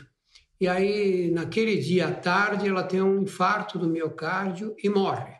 E 0.60 0.68
aí, 0.68 1.32
naquele 1.32 1.78
dia 1.78 2.08
à 2.08 2.12
tarde, 2.12 2.68
ela 2.68 2.84
tem 2.84 3.02
um 3.02 3.22
infarto 3.22 3.80
do 3.80 3.88
miocárdio 3.88 4.76
e 4.84 4.90
morre. 4.90 5.34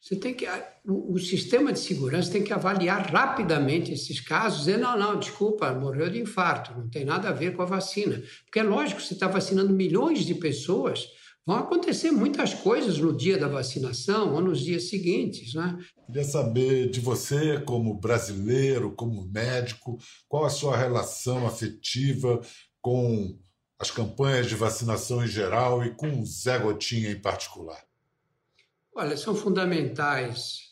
Você 0.00 0.16
tem 0.16 0.34
que 0.34 0.46
o, 0.86 1.18
sistema 1.18 1.72
de 1.72 1.78
segurança 1.78 2.30
tem 2.30 2.42
que 2.42 2.52
avaliar 2.52 3.10
rapidamente 3.10 3.90
esses 3.90 4.20
casos, 4.20 4.60
dizer 4.60 4.78
não, 4.78 4.98
não, 4.98 5.18
desculpa, 5.18 5.72
morreu 5.72 6.10
de 6.10 6.20
infarto, 6.20 6.74
não 6.78 6.90
tem 6.90 7.06
nada 7.06 7.30
a 7.30 7.32
ver 7.32 7.56
com 7.56 7.62
a 7.62 7.66
vacina, 7.66 8.22
porque 8.44 8.58
é 8.58 8.62
lógico, 8.62 9.00
você 9.00 9.14
está 9.14 9.26
vacinando 9.26 9.72
milhões 9.72 10.26
de 10.26 10.34
pessoas, 10.34 11.08
vão 11.46 11.56
acontecer 11.56 12.10
muitas 12.10 12.54
coisas 12.54 12.98
no 12.98 13.14
dia 13.16 13.38
da 13.38 13.48
vacinação 13.48 14.34
ou 14.34 14.40
nos 14.40 14.60
dias 14.60 14.88
seguintes, 14.88 15.54
né? 15.54 15.78
Queria 16.06 16.24
saber 16.24 16.90
de 16.90 17.00
você, 17.00 17.60
como 17.60 17.98
brasileiro, 17.98 18.94
como 18.94 19.26
médico, 19.28 19.98
qual 20.28 20.44
a 20.44 20.50
sua 20.50 20.76
relação 20.76 21.46
afetiva 21.46 22.40
com 22.80 23.38
as 23.78 23.90
campanhas 23.90 24.46
de 24.46 24.54
vacinação 24.54 25.24
em 25.24 25.28
geral 25.28 25.84
e 25.84 25.94
com 25.94 26.20
o 26.20 26.26
Zé 26.26 26.58
Gotinha 26.58 27.10
em 27.10 27.20
particular. 27.20 27.82
Olha, 28.94 29.16
são 29.16 29.34
fundamentais. 29.34 30.70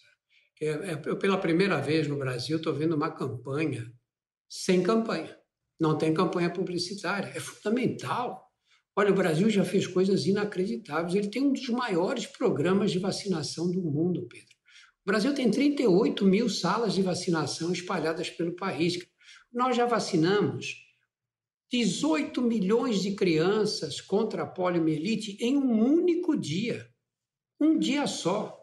É, 0.61 0.69
é, 0.69 1.03
eu, 1.07 1.19
pela 1.19 1.39
primeira 1.39 1.81
vez 1.81 2.07
no 2.07 2.17
Brasil, 2.17 2.57
estou 2.57 2.73
vendo 2.73 2.95
uma 2.95 3.11
campanha 3.11 3.93
sem 4.49 4.83
campanha. 4.83 5.37
Não 5.81 5.99
tem 5.99 6.15
campanha 6.15 6.49
publicitária. 6.49 7.33
É 7.35 7.41
fundamental. 7.41 8.52
Olha, 8.95 9.11
o 9.11 9.15
Brasil 9.15 9.49
já 9.49 9.65
fez 9.65 9.87
coisas 9.87 10.27
inacreditáveis. 10.27 11.15
Ele 11.15 11.29
tem 11.29 11.43
um 11.43 11.53
dos 11.53 11.69
maiores 11.69 12.27
programas 12.27 12.91
de 12.91 12.99
vacinação 12.99 13.71
do 13.71 13.81
mundo, 13.81 14.27
Pedro. 14.29 14.55
O 15.05 15.11
Brasil 15.11 15.35
tem 15.35 15.51
38 15.51 16.25
mil 16.25 16.49
salas 16.49 16.95
de 16.95 17.03
vacinação 17.03 17.73
espalhadas 17.73 18.31
pelo 18.31 18.55
país. 18.55 18.99
Nós 19.53 19.77
já 19.77 19.87
vacinamos 19.87 20.77
18 21.71 22.41
milhões 22.43 23.03
de 23.03 23.15
crianças 23.15 24.01
contra 24.01 24.43
a 24.43 24.47
poliomielite 24.47 25.37
em 25.41 25.57
um 25.57 25.83
único 25.83 26.37
dia 26.37 26.93
um 27.63 27.79
dia 27.79 28.07
só. 28.07 28.59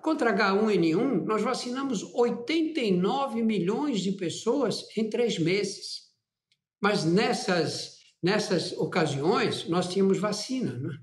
Contra 0.00 0.32
H1N1, 0.32 1.24
nós 1.24 1.42
vacinamos 1.42 2.02
89 2.14 3.42
milhões 3.42 4.00
de 4.00 4.12
pessoas 4.12 4.84
em 4.96 5.10
três 5.10 5.38
meses. 5.38 6.12
Mas 6.80 7.04
nessas, 7.04 7.98
nessas 8.22 8.72
ocasiões, 8.72 9.68
nós 9.68 9.88
tínhamos 9.88 10.18
vacina, 10.18 10.72
né? 10.72 10.96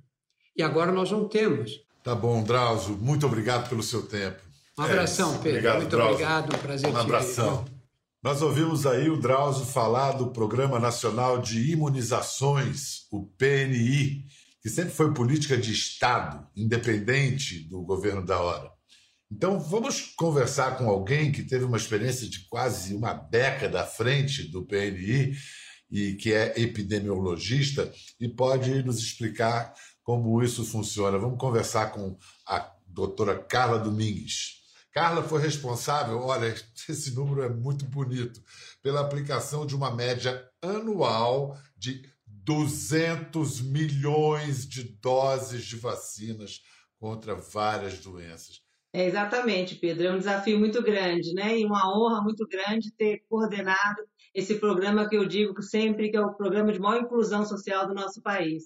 e 0.55 0.63
agora 0.63 0.91
nós 0.91 1.11
não 1.11 1.27
temos. 1.27 1.71
Tá 2.03 2.15
bom, 2.15 2.43
Drauzio, 2.43 2.97
muito 2.97 3.25
obrigado 3.25 3.69
pelo 3.69 3.83
seu 3.83 4.03
tempo. 4.03 4.41
Um 4.77 4.83
abração, 4.83 5.35
é 5.35 5.37
Pedro. 5.37 5.49
Obrigado, 5.49 5.77
muito 5.77 5.89
Drauzio. 5.89 6.13
obrigado, 6.13 6.55
um 6.55 6.59
prazer 6.59 6.89
Um 6.89 6.97
abração. 6.97 7.65
Nós 8.21 8.41
ouvimos 8.41 8.85
aí 8.85 9.09
o 9.09 9.17
Drauzio 9.17 9.65
falar 9.65 10.13
do 10.13 10.31
Programa 10.31 10.79
Nacional 10.79 11.41
de 11.41 11.71
Imunizações, 11.71 13.07
o 13.11 13.25
PNI, 13.37 14.25
que 14.61 14.69
sempre 14.69 14.91
foi 14.91 15.13
política 15.13 15.57
de 15.57 15.71
Estado, 15.71 16.45
independente 16.55 17.59
do 17.69 17.81
governo 17.81 18.25
da 18.25 18.39
hora. 18.39 18.69
Então, 19.31 19.59
vamos 19.59 20.13
conversar 20.17 20.77
com 20.77 20.89
alguém 20.89 21.31
que 21.31 21.43
teve 21.43 21.63
uma 21.63 21.77
experiência 21.77 22.27
de 22.27 22.47
quase 22.49 22.95
uma 22.95 23.13
década 23.13 23.81
à 23.81 23.85
frente 23.85 24.43
do 24.49 24.65
PNI 24.65 25.33
e 25.91 26.13
que 26.13 26.33
é 26.33 26.59
epidemiologista 26.59 27.91
e 28.19 28.27
pode 28.27 28.83
nos 28.83 28.99
explicar 28.99 29.73
como 30.03 30.41
isso 30.43 30.63
funciona. 30.65 31.17
Vamos 31.17 31.39
conversar 31.39 31.91
com 31.91 32.17
a 32.47 32.71
doutora 32.87 33.37
Carla 33.37 33.79
Domingues. 33.79 34.59
Carla 34.91 35.23
foi 35.23 35.41
responsável, 35.41 36.19
olha, 36.19 36.47
esse 36.89 37.13
número 37.13 37.43
é 37.43 37.49
muito 37.49 37.85
bonito, 37.85 38.41
pela 38.81 39.01
aplicação 39.01 39.65
de 39.65 39.75
uma 39.75 39.95
média 39.95 40.43
anual 40.61 41.57
de 41.77 42.01
200 42.25 43.61
milhões 43.61 44.67
de 44.67 44.83
doses 44.83 45.65
de 45.65 45.75
vacinas 45.75 46.61
contra 46.99 47.35
várias 47.35 47.99
doenças. 47.99 48.61
É, 48.91 49.05
exatamente, 49.05 49.75
Pedro. 49.75 50.07
É 50.07 50.11
um 50.11 50.17
desafio 50.17 50.57
muito 50.57 50.81
grande, 50.81 51.33
né? 51.33 51.59
E 51.59 51.65
uma 51.65 51.87
honra 51.95 52.21
muito 52.21 52.47
grande 52.47 52.91
ter 52.91 53.23
coordenado 53.29 54.01
esse 54.33 54.55
programa 54.55 55.07
que 55.07 55.15
eu 55.15 55.25
digo 55.25 55.61
sempre 55.61 56.09
que 56.09 56.17
é 56.17 56.21
o 56.21 56.33
programa 56.33 56.71
de 56.71 56.79
maior 56.79 57.01
inclusão 57.01 57.45
social 57.45 57.87
do 57.87 57.93
nosso 57.93 58.21
país. 58.21 58.63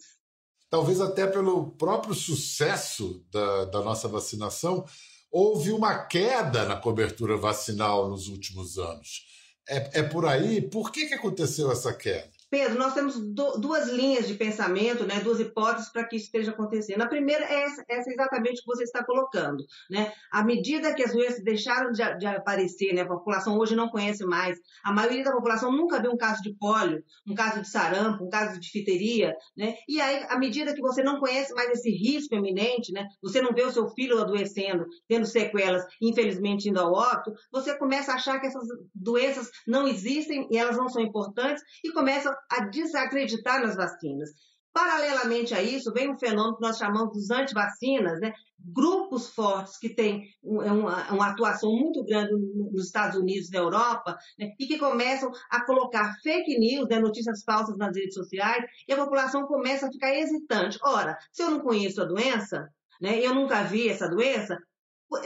Talvez 0.69 0.99
até 0.99 1.27
pelo 1.27 1.71
próprio 1.71 2.13
sucesso 2.13 3.23
da, 3.31 3.65
da 3.65 3.81
nossa 3.81 4.07
vacinação, 4.07 4.85
houve 5.31 5.71
uma 5.71 6.05
queda 6.05 6.65
na 6.65 6.75
cobertura 6.75 7.37
vacinal 7.37 8.09
nos 8.09 8.27
últimos 8.27 8.77
anos. 8.77 9.25
É, 9.67 9.99
é 9.99 10.03
por 10.03 10.25
aí? 10.25 10.61
Por 10.61 10.91
que, 10.91 11.07
que 11.07 11.13
aconteceu 11.13 11.71
essa 11.71 11.93
queda? 11.93 12.31
Pedro, 12.53 12.77
nós 12.77 12.93
temos 12.93 13.17
do, 13.17 13.57
duas 13.57 13.89
linhas 13.89 14.27
de 14.27 14.35
pensamento, 14.35 15.07
né, 15.07 15.19
duas 15.21 15.39
hipóteses 15.39 15.91
para 15.91 16.03
que 16.03 16.15
isso 16.15 16.25
esteja 16.25 16.51
acontecendo. 16.51 17.01
A 17.01 17.07
primeira 17.07 17.43
é 17.45 17.63
essa, 17.63 17.83
essa 17.89 18.11
exatamente 18.11 18.61
que 18.61 18.67
você 18.67 18.83
está 18.83 19.03
colocando. 19.03 19.65
Né? 19.89 20.13
À 20.31 20.43
medida 20.43 20.93
que 20.93 21.01
as 21.01 21.13
doenças 21.13 21.43
deixaram 21.43 21.91
de, 21.91 22.03
de, 22.19 22.27
aparecer, 22.27 22.93
né, 22.93 23.01
a 23.01 23.07
população 23.07 23.57
hoje 23.57 23.75
não 23.75 23.89
conhece 23.89 24.23
mais, 24.23 24.59
a 24.83 24.93
maioria 24.93 25.23
da 25.23 25.31
população 25.31 25.71
nunca 25.71 25.99
viu 25.99 26.11
um 26.11 26.15
caso 26.17 26.43
de 26.43 26.53
pólio, 26.53 27.03
um 27.27 27.33
caso 27.33 27.59
de 27.59 27.67
sarampo, 27.67 28.23
um 28.23 28.29
caso 28.29 28.59
de 28.59 28.59
difteria, 28.59 29.35
né? 29.57 29.73
e 29.89 29.99
aí, 29.99 30.23
à 30.29 30.37
medida 30.37 30.75
que 30.75 30.81
você 30.81 31.01
não 31.01 31.19
conhece 31.19 31.55
mais 31.55 31.71
esse 31.71 31.89
risco 31.89 32.35
eminente, 32.35 32.91
né, 32.91 33.07
você 33.19 33.41
não 33.41 33.51
vê 33.51 33.63
o 33.63 33.71
seu 33.71 33.89
filho 33.89 34.21
adoecendo, 34.21 34.85
tendo 35.07 35.25
sequelas, 35.25 35.83
infelizmente 35.99 36.69
indo 36.69 36.79
ao 36.79 36.93
óbito, 36.93 37.33
você 37.51 37.75
começa 37.75 38.11
a 38.11 38.15
achar 38.15 38.39
que 38.39 38.45
essas 38.45 38.67
doenças 38.93 39.49
não 39.65 39.87
existem 39.87 40.47
e 40.51 40.55
elas 40.55 40.77
não 40.77 40.87
são 40.87 41.01
importantes 41.01 41.63
e 41.83 41.91
começa 41.91 42.31
a 42.49 42.65
desacreditar 42.65 43.61
nas 43.61 43.75
vacinas. 43.75 44.29
Paralelamente 44.73 45.53
a 45.53 45.61
isso, 45.61 45.93
vem 45.93 46.11
um 46.11 46.17
fenômeno 46.17 46.55
que 46.55 46.63
nós 46.63 46.77
chamamos 46.77 47.13
dos 47.13 47.29
antivacinas, 47.29 48.19
né? 48.19 48.33
grupos 48.59 49.29
fortes 49.29 49.77
que 49.77 49.93
têm 49.93 50.23
uma, 50.41 51.11
uma, 51.11 51.27
atuação 51.27 51.69
muito 51.69 52.03
grande 52.03 52.31
nos 52.71 52.85
Estados 52.85 53.17
Unidos 53.19 53.49
na 53.51 53.59
Europa, 53.59 54.17
né? 54.39 54.49
e 54.59 54.65
que 54.65 54.79
começam 54.79 55.29
a 55.51 55.63
colocar 55.63 56.15
fake 56.23 56.57
news, 56.57 56.87
né? 56.89 56.99
notícias 56.99 57.43
falsas 57.43 57.77
nas 57.77 57.95
redes 57.95 58.15
sociais, 58.15 58.65
e 58.87 58.93
a 58.93 58.97
população 58.97 59.45
começa 59.45 59.87
a 59.87 59.91
ficar 59.91 60.15
hesitante. 60.15 60.79
Ora, 60.83 61.17
se 61.31 61.43
eu 61.43 61.51
não 61.51 61.59
conheço 61.59 62.01
a 62.01 62.05
doença, 62.05 62.67
né? 62.99 63.19
eu 63.19 63.35
nunca 63.35 63.63
vi 63.63 63.89
essa 63.89 64.07
doença, 64.07 64.57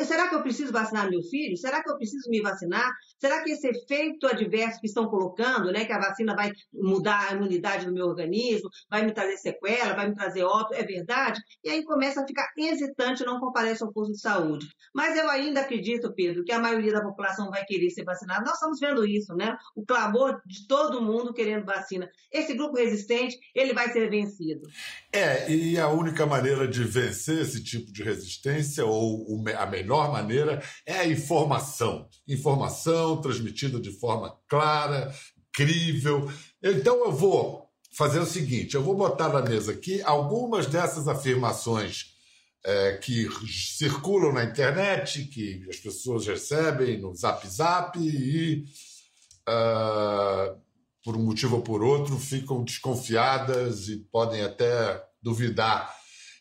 Será 0.06 0.28
que 0.28 0.36
eu 0.36 0.42
preciso 0.42 0.72
vacinar 0.72 1.10
meu 1.10 1.22
filho? 1.24 1.58
Será 1.58 1.84
que 1.84 1.90
eu 1.90 1.98
preciso 1.98 2.30
me 2.30 2.42
vacinar? 2.42 2.92
Será 3.20 3.44
que 3.44 3.52
esse 3.52 3.68
efeito 3.68 4.28
adverso 4.28 4.80
que 4.80 4.88
estão 4.88 5.08
colocando, 5.08 5.72
né, 5.72 5.86
que 5.86 5.94
a 5.94 6.00
vacina 6.00 6.36
vai 6.36 6.52
mudar 6.74 7.30
a 7.30 7.34
imunidade 7.34 7.86
do 7.86 7.94
meu 7.94 8.06
organismo, 8.06 8.70
vai 8.90 9.06
me 9.06 9.14
trazer 9.14 9.38
sequela, 9.38 9.94
vai 9.94 10.10
me 10.10 10.16
trazer 10.16 10.44
óbito, 10.44 10.74
é 10.74 10.84
verdade? 10.84 11.40
E 11.64 11.70
aí 11.70 11.84
começa 11.84 12.22
a 12.22 12.28
ficar 12.28 12.48
hesitante, 12.58 13.26
não 13.26 13.40
comparece 13.40 13.84
ao 13.84 13.92
posto 13.92 14.14
de 14.14 14.20
saúde. 14.20 14.68
Mas 14.94 15.18
eu 15.18 15.30
ainda 15.30 15.62
acredito, 15.62 16.14
Pedro, 16.14 16.44
que 16.44 16.52
a 16.52 16.60
maioria 16.60 16.92
da 16.92 17.02
população 17.02 17.50
vai 17.50 17.64
querer 17.66 17.90
ser 17.90 18.04
vacinada. 18.04 18.44
Nós 18.44 18.56
estamos 18.56 18.80
vendo 18.80 19.06
isso, 19.06 19.34
né? 19.36 19.56
O 19.76 19.86
clamor 19.86 20.42
de 20.46 20.68
todo 20.68 21.02
mundo 21.02 21.34
querendo 21.34 21.66
vacina. 21.66 22.10
Esse 22.32 22.54
grupo 22.54 22.78
resistente, 22.78 23.38
ele 23.56 23.74
vai 23.74 23.92
ser 23.92 24.10
vencido. 24.10 24.68
É, 25.12 25.50
e 25.52 25.80
a 25.80 25.88
única 25.90 26.26
maneira 26.26 26.68
de 26.68 26.84
vencer 26.84 27.42
esse 27.42 27.64
tipo 27.64 27.92
de 27.92 28.04
resistência, 28.04 28.86
ou 28.86 29.26
a 29.58 29.66
melhor 29.78 30.12
maneira 30.12 30.62
é 30.86 31.00
a 31.00 31.08
informação. 31.08 32.08
Informação 32.28 33.22
transmitida 33.22 33.80
de 33.80 33.92
forma 33.92 34.36
clara, 34.48 35.14
crível. 35.54 36.32
Então 36.64 37.06
eu 37.06 37.12
vou 37.12 37.68
fazer 37.98 38.20
o 38.20 38.26
seguinte: 38.26 38.76
eu 38.76 38.84
vou 38.84 38.96
botar 38.96 39.30
na 39.30 39.42
mesa 39.42 39.72
aqui 39.72 40.02
algumas 40.02 40.68
dessas 40.68 41.08
afirmações 41.08 42.18
é, 42.66 42.98
que 42.98 43.28
circulam 43.48 44.34
na 44.34 44.44
internet, 44.44 45.24
que 45.26 45.66
as 45.70 45.78
pessoas 45.78 46.28
recebem 46.28 47.00
no 47.00 47.16
Zap 47.16 47.48
Zap 47.48 47.98
e, 48.00 48.66
uh, 49.48 50.60
por 51.04 51.16
um 51.16 51.24
motivo 51.24 51.58
ou 51.58 51.62
por 51.62 51.82
outro, 51.82 52.18
ficam 52.20 52.64
desconfiadas 52.64 53.88
e 53.88 53.98
podem 54.12 54.42
até 54.42 55.02
duvidar. 55.22 55.96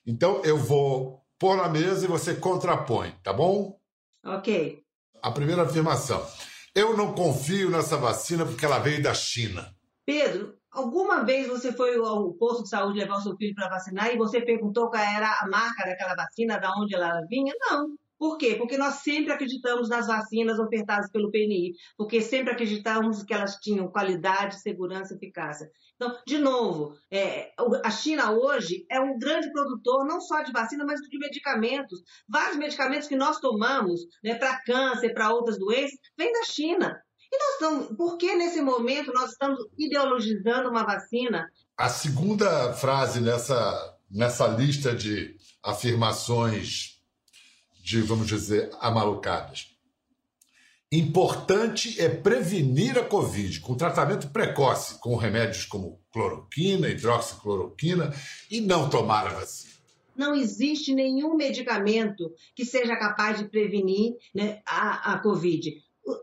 Então, 0.07 0.43
eu 0.45 0.59
vou 0.59 1.26
pôr 1.39 1.57
na 1.57 1.69
mesa 1.69 2.05
e 2.05 2.09
você 2.09 2.35
contrapõe, 2.35 3.13
tá 3.23 3.33
bom? 3.33 3.79
Ok. 4.25 4.83
A 5.23 5.31
primeira 5.31 5.63
afirmação. 5.63 6.25
Eu 6.75 6.97
não 6.97 7.15
confio 7.15 7.71
nessa 7.71 7.97
vacina 7.97 8.45
porque 8.45 8.65
ela 8.65 8.79
veio 8.79 9.03
da 9.03 9.15
China. 9.15 9.75
Pedro, 10.05 10.55
alguma 10.71 11.25
vez 11.25 11.49
você 11.49 11.73
foi 11.73 11.97
ao 11.97 12.33
posto 12.35 12.65
de 12.65 12.69
saúde 12.69 12.99
levar 12.99 13.17
o 13.17 13.21
seu 13.21 13.37
filho 13.37 13.55
para 13.55 13.69
vacinar 13.69 14.13
e 14.13 14.19
você 14.19 14.41
perguntou 14.41 14.91
qual 14.91 15.03
era 15.03 15.39
a 15.41 15.49
marca 15.49 15.85
daquela 15.85 16.15
vacina, 16.15 16.59
de 16.59 16.67
onde 16.67 16.95
ela 16.95 17.21
vinha? 17.29 17.55
Não. 17.61 17.97
Por 18.19 18.39
quê? 18.39 18.55
Porque 18.55 18.79
nós 18.79 18.97
sempre 18.97 19.33
acreditamos 19.33 19.89
nas 19.89 20.07
vacinas 20.07 20.59
ofertadas 20.59 21.11
pelo 21.11 21.31
PNI, 21.31 21.75
porque 21.97 22.21
sempre 22.21 22.53
acreditamos 22.53 23.23
que 23.23 23.35
elas 23.35 23.57
tinham 23.57 23.91
qualidade, 23.91 24.61
segurança 24.61 25.15
eficácia. 25.15 25.71
Então, 25.97 26.17
de 26.27 26.39
novo, 26.39 26.95
é, 27.11 27.53
a 27.85 27.91
China 27.91 28.33
hoje 28.33 28.87
é 28.91 29.01
um 29.01 29.19
grande 29.19 29.51
produtor 29.53 30.07
não 30.07 30.21
só 30.21 30.43
de 30.43 30.53
vacina, 30.53 30.85
mas 30.85 31.01
de 31.01 31.19
medicamentos. 31.19 32.03
Vários 32.29 32.57
medicamentos 32.57 33.09
que 33.09 33.17
nós 33.17 33.39
tomamos 33.39 34.01
né, 34.23 34.35
para 34.35 34.61
câncer, 34.63 35.13
para 35.13 35.33
outras 35.33 35.59
doenças, 35.59 35.99
vêm 36.17 36.33
da 36.33 36.45
China. 36.45 37.01
E 37.33 37.39
nós 37.39 37.53
estamos, 37.53 37.97
por 37.97 38.17
que 38.17 38.35
nesse 38.35 38.61
momento 38.63 39.13
nós 39.13 39.33
estamos 39.33 39.59
ideologizando 39.77 40.71
uma 40.71 40.85
vacina? 40.85 41.51
A 41.77 41.89
segunda 41.89 42.73
frase 42.73 43.21
nessa, 43.21 43.99
nessa 44.11 44.47
lista 44.47 44.95
de 44.95 45.37
afirmações 45.63 46.96
de, 47.87 48.03
vamos 48.03 48.27
dizer, 48.27 48.69
amalucadas. 48.81 49.69
Importante 50.91 52.01
é 52.01 52.09
prevenir 52.09 52.99
a 52.99 53.05
Covid 53.05 53.61
com 53.61 53.77
tratamento 53.77 54.29
precoce, 54.31 54.99
com 54.99 55.15
remédios 55.15 55.65
como 55.65 56.01
cloroquina, 56.13 56.89
hidroxicloroquina 56.89 58.13
e 58.51 58.61
não 58.61 58.91
tomar 58.91 59.29
a 59.29 59.35
vacina. 59.35 59.73
Não 60.17 60.35
existe 60.35 60.93
nenhum 60.95 61.37
medicamento 61.37 62.33
que 62.57 62.65
seja 62.65 62.97
capaz 62.97 63.39
de 63.39 63.45
prevenir 63.45 64.15
né, 64.35 64.61
a, 64.67 65.13
a 65.13 65.19
Covid 65.21 65.73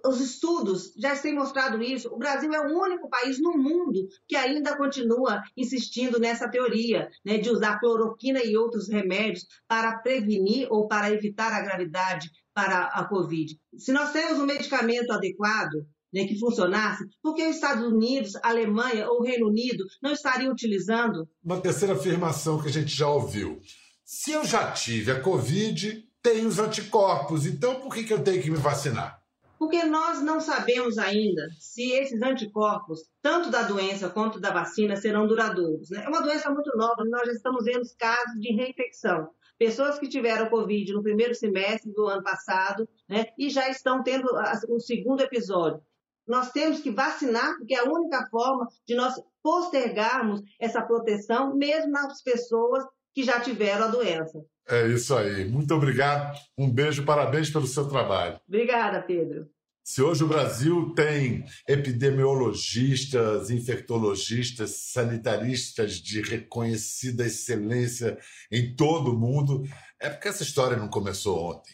os 0.05 0.21
estudos 0.21 0.93
já 0.97 1.15
têm 1.15 1.35
mostrado 1.35 1.81
isso. 1.81 2.07
O 2.13 2.17
Brasil 2.17 2.53
é 2.53 2.59
o 2.61 2.79
único 2.79 3.09
país 3.09 3.39
no 3.41 3.57
mundo 3.57 4.07
que 4.27 4.35
ainda 4.35 4.77
continua 4.77 5.41
insistindo 5.57 6.19
nessa 6.19 6.49
teoria 6.49 7.09
né, 7.25 7.37
de 7.37 7.49
usar 7.49 7.79
cloroquina 7.79 8.41
e 8.43 8.55
outros 8.55 8.87
remédios 8.87 9.45
para 9.67 9.97
prevenir 9.97 10.67
ou 10.71 10.87
para 10.87 11.11
evitar 11.11 11.51
a 11.51 11.61
gravidade 11.61 12.29
para 12.53 12.85
a 12.85 13.03
Covid. 13.05 13.59
Se 13.77 13.91
nós 13.91 14.11
temos 14.11 14.39
um 14.39 14.45
medicamento 14.45 15.11
adequado, 15.11 15.85
né, 16.13 16.25
que 16.25 16.39
funcionasse, 16.39 17.03
por 17.21 17.33
que 17.33 17.43
os 17.43 17.55
Estados 17.55 17.83
Unidos, 17.83 18.35
Alemanha 18.43 19.09
ou 19.09 19.23
Reino 19.23 19.47
Unido 19.47 19.83
não 20.01 20.11
estariam 20.11 20.53
utilizando? 20.53 21.27
Uma 21.43 21.59
terceira 21.59 21.95
afirmação 21.95 22.61
que 22.61 22.69
a 22.69 22.71
gente 22.71 22.95
já 22.95 23.09
ouviu. 23.09 23.59
Se 24.05 24.31
eu 24.31 24.45
já 24.45 24.71
tive 24.71 25.11
a 25.11 25.19
Covid, 25.19 26.07
tenho 26.21 26.47
os 26.47 26.59
anticorpos, 26.59 27.45
então 27.45 27.81
por 27.81 27.93
que, 27.93 28.03
que 28.03 28.13
eu 28.13 28.23
tenho 28.23 28.41
que 28.41 28.51
me 28.51 28.57
vacinar? 28.57 29.22
Porque 29.63 29.81
nós 29.85 30.21
não 30.21 30.41
sabemos 30.41 30.97
ainda 30.97 31.47
se 31.57 31.93
esses 31.93 32.21
anticorpos, 32.21 32.99
tanto 33.21 33.49
da 33.49 33.61
doença 33.61 34.09
quanto 34.09 34.37
da 34.37 34.51
vacina, 34.51 34.97
serão 34.97 35.25
duradouros. 35.25 35.89
Né? 35.89 36.03
É 36.03 36.09
uma 36.09 36.21
doença 36.21 36.49
muito 36.49 36.69
nova, 36.75 37.05
nós 37.05 37.25
já 37.27 37.31
estamos 37.31 37.63
vendo 37.63 37.83
casos 37.97 38.41
de 38.41 38.53
reinfecção. 38.53 39.29
Pessoas 39.57 39.97
que 39.97 40.09
tiveram 40.09 40.49
Covid 40.49 40.91
no 40.91 41.01
primeiro 41.01 41.33
semestre 41.33 41.93
do 41.93 42.07
ano 42.07 42.21
passado 42.21 42.89
né, 43.07 43.27
e 43.39 43.49
já 43.49 43.69
estão 43.69 44.03
tendo 44.03 44.27
o 44.67 44.79
segundo 44.81 45.21
episódio. 45.21 45.81
Nós 46.27 46.51
temos 46.51 46.81
que 46.81 46.91
vacinar, 46.91 47.55
porque 47.57 47.73
é 47.73 47.79
a 47.79 47.89
única 47.89 48.27
forma 48.29 48.67
de 48.85 48.95
nós 48.95 49.15
postergarmos 49.41 50.41
essa 50.59 50.81
proteção, 50.81 51.55
mesmo 51.55 51.89
nas 51.89 52.21
pessoas 52.21 52.83
que 53.13 53.23
já 53.23 53.39
tiveram 53.39 53.85
a 53.85 53.87
doença. 53.87 54.43
É 54.67 54.87
isso 54.87 55.15
aí. 55.15 55.45
Muito 55.45 55.73
obrigado. 55.73 56.37
Um 56.57 56.69
beijo, 56.69 57.05
parabéns 57.05 57.49
pelo 57.49 57.67
seu 57.67 57.87
trabalho. 57.87 58.39
Obrigada, 58.45 59.01
Pedro. 59.01 59.52
Se 59.85 60.01
hoje 60.01 60.23
o 60.23 60.27
Brasil 60.29 60.93
tem 60.95 61.43
epidemiologistas, 61.67 63.49
infectologistas, 63.49 64.77
sanitaristas 64.77 65.95
de 65.95 66.21
reconhecida 66.21 67.25
excelência 67.25 68.17
em 68.49 68.73
todo 68.77 69.11
o 69.11 69.19
mundo, 69.19 69.61
é 69.99 70.09
porque 70.09 70.29
essa 70.29 70.41
história 70.41 70.77
não 70.77 70.87
começou 70.87 71.37
ontem. 71.51 71.73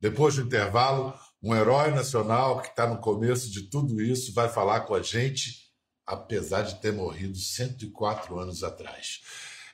Depois 0.00 0.36
do 0.36 0.42
intervalo, 0.42 1.12
um 1.42 1.52
herói 1.52 1.90
nacional 1.90 2.62
que 2.62 2.68
está 2.68 2.86
no 2.86 3.00
começo 3.00 3.50
de 3.50 3.62
tudo 3.62 4.00
isso 4.00 4.32
vai 4.32 4.48
falar 4.48 4.82
com 4.82 4.94
a 4.94 5.02
gente, 5.02 5.72
apesar 6.06 6.62
de 6.62 6.80
ter 6.80 6.92
morrido 6.92 7.36
104 7.36 8.38
anos 8.38 8.62
atrás. 8.62 9.22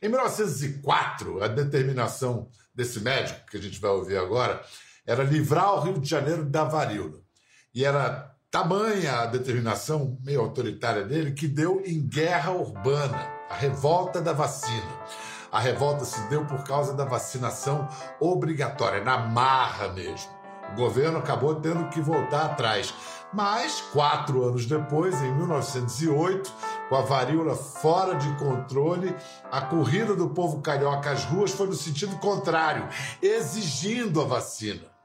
Em 0.01 0.09
1904, 0.09 1.43
a 1.45 1.49
determinação 1.49 2.51
desse 2.75 3.01
médico, 3.01 3.51
que 3.51 3.59
a 3.59 3.61
gente 3.61 3.79
vai 3.79 3.91
ouvir 3.91 4.17
agora, 4.17 4.65
era 5.05 5.23
livrar 5.23 5.75
o 5.75 5.81
Rio 5.81 6.01
de 6.01 6.09
Janeiro 6.09 6.43
da 6.43 6.65
varíola. 6.65 7.26
E 7.77 7.85
era 7.85 8.35
tamanha 8.51 9.21
a 9.21 9.27
determinação 9.27 10.17
meio 10.25 10.41
autoritária 10.41 11.05
dele 11.05 11.33
que 11.33 11.47
deu 11.47 11.83
em 11.85 12.09
guerra 12.09 12.51
urbana, 12.51 13.29
a 13.51 13.55
revolta 13.55 14.19
da 14.19 14.33
vacina. 14.33 14.99
A 15.53 15.61
revolta 15.61 16.03
se 16.07 16.19
deu 16.31 16.47
por 16.47 16.65
causa 16.65 16.95
da 16.95 17.05
vacinação 17.05 17.87
obrigatória, 18.19 19.05
na 19.05 19.19
marra 19.19 19.89
mesmo. 19.89 20.31
O 20.73 20.75
governo 20.75 21.19
acabou 21.19 21.57
tendo 21.57 21.91
que 21.91 22.01
voltar 22.01 22.47
atrás. 22.47 22.95
Mas, 23.31 23.83
quatro 23.93 24.43
anos 24.43 24.65
depois, 24.65 25.21
em 25.21 25.35
1908, 25.35 26.51
com 26.89 26.97
a 26.97 27.03
varíola 27.03 27.55
fora 27.55 28.15
de 28.15 28.39
controle, 28.39 29.15
a 29.53 29.61
corrida 29.61 30.17
do 30.17 30.31
povo 30.31 30.62
carioca 30.62 31.11
às 31.11 31.27
ruas 31.27 31.51
foi 31.51 31.67
no 31.67 31.75
sentido 31.75 32.17
contrário, 32.21 32.89
exigindo 33.21 34.23
a 34.23 34.25
vacina. 34.25 34.96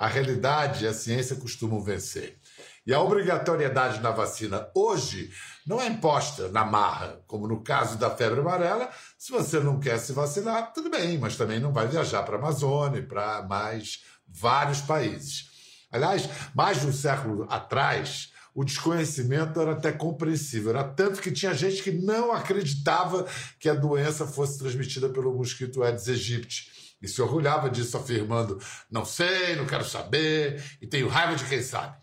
A 0.00 0.06
realidade 0.06 0.82
e 0.82 0.88
a 0.88 0.94
ciência 0.94 1.36
costumam 1.36 1.78
vencer. 1.82 2.38
E 2.86 2.94
a 2.94 3.02
obrigatoriedade 3.02 4.00
na 4.00 4.10
vacina 4.10 4.66
hoje 4.74 5.30
não 5.66 5.78
é 5.78 5.88
imposta 5.88 6.48
na 6.48 6.64
marra, 6.64 7.20
como 7.26 7.46
no 7.46 7.62
caso 7.62 7.98
da 7.98 8.08
febre 8.08 8.40
amarela. 8.40 8.88
Se 9.18 9.30
você 9.30 9.60
não 9.60 9.78
quer 9.78 9.98
se 9.98 10.14
vacinar, 10.14 10.72
tudo 10.72 10.88
bem, 10.88 11.18
mas 11.18 11.36
também 11.36 11.60
não 11.60 11.70
vai 11.70 11.86
viajar 11.86 12.22
para 12.22 12.36
a 12.36 12.38
Amazônia, 12.38 13.06
para 13.06 13.42
mais 13.42 14.02
vários 14.26 14.80
países. 14.80 15.50
Aliás, 15.92 16.26
mais 16.54 16.80
de 16.80 16.86
um 16.86 16.92
século 16.94 17.46
atrás, 17.50 18.32
o 18.54 18.64
desconhecimento 18.64 19.60
era 19.60 19.72
até 19.72 19.92
compreensível. 19.92 20.70
Era 20.70 20.84
tanto 20.84 21.20
que 21.20 21.30
tinha 21.30 21.52
gente 21.52 21.82
que 21.82 21.92
não 21.92 22.32
acreditava 22.32 23.26
que 23.58 23.68
a 23.68 23.74
doença 23.74 24.26
fosse 24.26 24.58
transmitida 24.58 25.10
pelo 25.10 25.36
mosquito 25.36 25.82
Aedes 25.82 26.08
aegypti. 26.08 26.79
E 27.00 27.08
se 27.08 27.22
orgulhava 27.22 27.70
disso, 27.70 27.96
afirmando: 27.96 28.60
não 28.90 29.04
sei, 29.04 29.56
não 29.56 29.66
quero 29.66 29.84
saber 29.84 30.62
e 30.80 30.86
tenho 30.86 31.08
raiva 31.08 31.34
de 31.34 31.44
quem 31.44 31.62
sabe. 31.62 31.96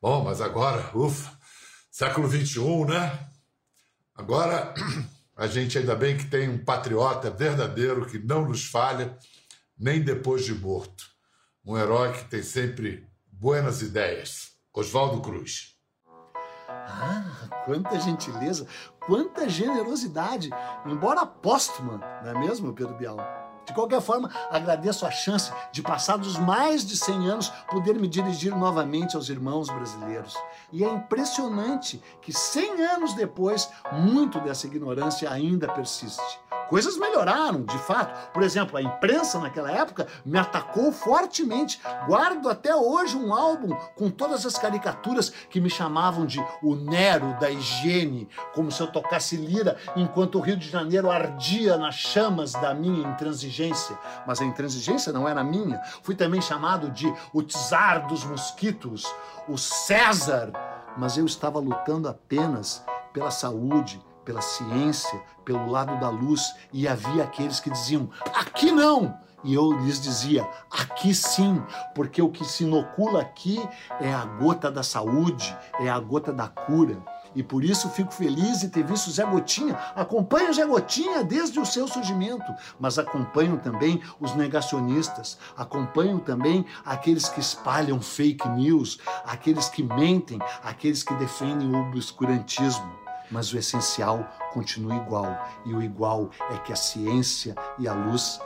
Bom, 0.00 0.24
mas 0.24 0.40
agora, 0.40 0.90
ufa, 0.96 1.36
século 1.90 2.28
XXI, 2.28 2.84
né? 2.86 3.28
Agora, 4.14 4.72
a 5.36 5.46
gente 5.46 5.76
ainda 5.76 5.94
bem 5.94 6.16
que 6.16 6.26
tem 6.26 6.48
um 6.48 6.64
patriota 6.64 7.30
verdadeiro 7.30 8.06
que 8.06 8.18
não 8.18 8.44
nos 8.48 8.64
falha, 8.64 9.16
nem 9.76 10.00
depois 10.00 10.44
de 10.44 10.54
morto. 10.54 11.04
Um 11.64 11.76
herói 11.76 12.12
que 12.12 12.24
tem 12.24 12.42
sempre 12.42 13.06
buenas 13.30 13.82
ideias. 13.82 14.52
Oswaldo 14.72 15.20
Cruz. 15.20 15.76
Ah, 16.68 17.62
quanta 17.64 17.98
gentileza, 17.98 18.66
quanta 19.04 19.48
generosidade, 19.48 20.50
embora 20.86 21.26
póstuma, 21.26 21.98
não 22.22 22.30
é 22.30 22.38
mesmo, 22.38 22.72
Pedro 22.72 22.94
Bial? 22.94 23.16
De 23.68 23.74
qualquer 23.74 24.00
forma, 24.00 24.30
agradeço 24.50 25.04
a 25.04 25.10
chance 25.10 25.52
de, 25.70 25.82
passados 25.82 26.38
mais 26.38 26.86
de 26.86 26.96
100 26.96 27.28
anos, 27.28 27.48
poder 27.70 28.00
me 28.00 28.08
dirigir 28.08 28.56
novamente 28.56 29.14
aos 29.14 29.28
irmãos 29.28 29.68
brasileiros. 29.68 30.34
E 30.72 30.82
é 30.82 30.88
impressionante 30.88 32.02
que 32.22 32.32
100 32.32 32.82
anos 32.82 33.12
depois, 33.12 33.68
muito 33.92 34.40
dessa 34.40 34.66
ignorância 34.66 35.30
ainda 35.30 35.68
persiste. 35.68 36.40
Coisas 36.68 36.96
melhoraram, 36.96 37.62
de 37.62 37.78
fato. 37.78 38.32
Por 38.32 38.42
exemplo, 38.42 38.76
a 38.76 38.82
imprensa 38.82 39.38
naquela 39.38 39.70
época 39.70 40.06
me 40.24 40.38
atacou 40.38 40.92
fortemente. 40.92 41.80
Guardo 42.06 42.48
até 42.48 42.74
hoje 42.74 43.16
um 43.16 43.32
álbum 43.32 43.74
com 43.96 44.10
todas 44.10 44.44
as 44.46 44.58
caricaturas 44.58 45.30
que 45.50 45.60
me 45.60 45.70
chamavam 45.70 46.26
de 46.26 46.44
o 46.62 46.74
Nero 46.74 47.36
da 47.40 47.50
higiene, 47.50 48.28
como 48.54 48.70
se 48.70 48.80
eu 48.80 48.86
tocasse 48.86 49.36
lira 49.36 49.76
enquanto 49.96 50.38
o 50.38 50.40
Rio 50.40 50.56
de 50.56 50.68
Janeiro 50.68 51.10
ardia 51.10 51.76
nas 51.76 51.94
chamas 51.94 52.52
da 52.52 52.74
minha 52.74 53.08
intransigência. 53.08 53.98
Mas 54.26 54.40
a 54.40 54.44
intransigência 54.44 55.12
não 55.12 55.28
era 55.28 55.42
minha. 55.42 55.80
Fui 56.02 56.14
também 56.14 56.40
chamado 56.40 56.90
de 56.90 57.12
o 57.32 57.42
czar 57.42 58.06
dos 58.06 58.24
mosquitos, 58.24 59.04
o 59.48 59.56
César. 59.56 60.52
Mas 60.96 61.16
eu 61.16 61.24
estava 61.26 61.58
lutando 61.58 62.08
apenas 62.08 62.84
pela 63.12 63.30
saúde, 63.30 64.00
pela 64.28 64.42
ciência, 64.42 65.18
pelo 65.42 65.70
lado 65.70 65.98
da 65.98 66.10
luz, 66.10 66.54
e 66.70 66.86
havia 66.86 67.24
aqueles 67.24 67.60
que 67.60 67.70
diziam: 67.70 68.10
aqui 68.34 68.70
não! 68.70 69.18
E 69.42 69.54
eu 69.54 69.72
lhes 69.72 69.98
dizia: 69.98 70.46
aqui 70.70 71.14
sim, 71.14 71.62
porque 71.94 72.20
o 72.20 72.28
que 72.28 72.44
se 72.44 72.64
inocula 72.64 73.22
aqui 73.22 73.58
é 73.98 74.12
a 74.12 74.26
gota 74.26 74.70
da 74.70 74.82
saúde, 74.82 75.56
é 75.80 75.88
a 75.88 75.98
gota 75.98 76.30
da 76.30 76.46
cura. 76.46 77.02
E 77.34 77.42
por 77.42 77.64
isso 77.64 77.88
fico 77.88 78.12
feliz 78.12 78.60
de 78.60 78.68
ter 78.68 78.84
visto 78.84 79.10
Zé 79.10 79.24
Gotinha. 79.24 79.74
Acompanho 79.96 80.52
Zé 80.52 80.66
Gotinha 80.66 81.24
desde 81.24 81.58
o 81.58 81.64
seu 81.64 81.88
surgimento, 81.88 82.52
mas 82.78 82.98
acompanho 82.98 83.58
também 83.58 84.02
os 84.20 84.34
negacionistas, 84.34 85.38
acompanho 85.56 86.20
também 86.20 86.66
aqueles 86.84 87.30
que 87.30 87.40
espalham 87.40 87.98
fake 88.00 88.46
news, 88.50 88.98
aqueles 89.24 89.70
que 89.70 89.82
mentem, 89.82 90.38
aqueles 90.62 91.02
que 91.02 91.14
defendem 91.14 91.74
o 91.74 91.88
obscurantismo 91.88 93.07
mas 93.30 93.52
o 93.52 93.58
essencial 93.58 94.26
continua 94.52 94.96
igual. 94.96 95.26
E 95.66 95.74
o 95.74 95.82
igual 95.82 96.30
é 96.50 96.58
que 96.58 96.72
a 96.72 96.76
ciência 96.76 97.54
e 97.78 97.86
a 97.88 97.92
luz 97.92 98.40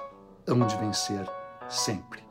hão 0.46 0.66
de 0.66 0.76
vencer 0.76 1.26
sempre. 1.68 2.22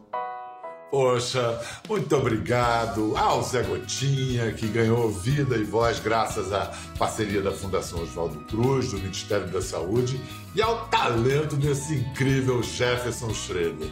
Poxa, 0.91 1.57
muito 1.87 2.13
obrigado 2.17 3.15
ao 3.15 3.41
Zé 3.43 3.63
Gotinha, 3.63 4.51
que 4.51 4.67
ganhou 4.67 5.09
vida 5.09 5.55
e 5.55 5.63
voz 5.63 6.01
graças 6.01 6.51
à 6.51 6.69
parceria 6.99 7.41
da 7.41 7.53
Fundação 7.53 8.01
Oswaldo 8.03 8.41
Cruz, 8.41 8.91
do 8.91 8.97
Ministério 8.97 9.47
da 9.47 9.61
Saúde, 9.61 10.19
e 10.53 10.61
ao 10.61 10.87
talento 10.87 11.55
desse 11.55 11.95
incrível 11.95 12.61
Jefferson 12.61 13.33
Schroeder. 13.33 13.89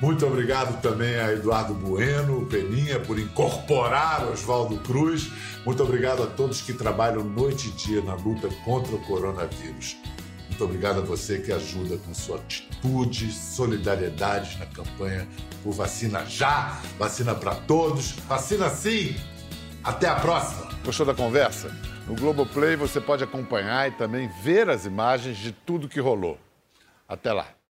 Muito 0.00 0.26
obrigado 0.26 0.80
também 0.82 1.16
a 1.16 1.32
Eduardo 1.32 1.72
Bueno, 1.72 2.44
Peninha, 2.46 3.00
por 3.00 3.18
incorporar 3.18 4.26
Oswaldo 4.30 4.76
Cruz. 4.78 5.30
Muito 5.64 5.82
obrigado 5.82 6.22
a 6.22 6.26
todos 6.26 6.60
que 6.60 6.74
trabalham 6.74 7.24
noite 7.24 7.68
e 7.68 7.70
dia 7.72 8.02
na 8.02 8.14
luta 8.14 8.48
contra 8.62 8.94
o 8.94 8.98
coronavírus. 9.06 9.96
Muito 10.48 10.64
obrigado 10.64 10.98
a 10.98 11.02
você 11.02 11.38
que 11.38 11.50
ajuda 11.50 11.96
com 11.98 12.12
sua 12.12 12.36
atitude, 12.36 13.32
solidariedade 13.32 14.58
na 14.58 14.66
campanha 14.66 15.26
por 15.62 15.72
vacina 15.72 16.24
já, 16.26 16.78
vacina 16.98 17.34
para 17.34 17.54
todos, 17.54 18.12
vacina 18.28 18.68
sim. 18.68 19.16
Até 19.82 20.08
a 20.08 20.16
próxima. 20.16 20.68
Gostou 20.84 21.06
da 21.06 21.14
conversa? 21.14 21.74
No 22.06 22.14
Globoplay 22.14 22.76
você 22.76 23.00
pode 23.00 23.24
acompanhar 23.24 23.88
e 23.88 23.92
também 23.92 24.30
ver 24.42 24.68
as 24.68 24.84
imagens 24.84 25.38
de 25.38 25.52
tudo 25.52 25.88
que 25.88 26.00
rolou. 26.00 26.38
Até 27.08 27.32
lá. 27.32 27.55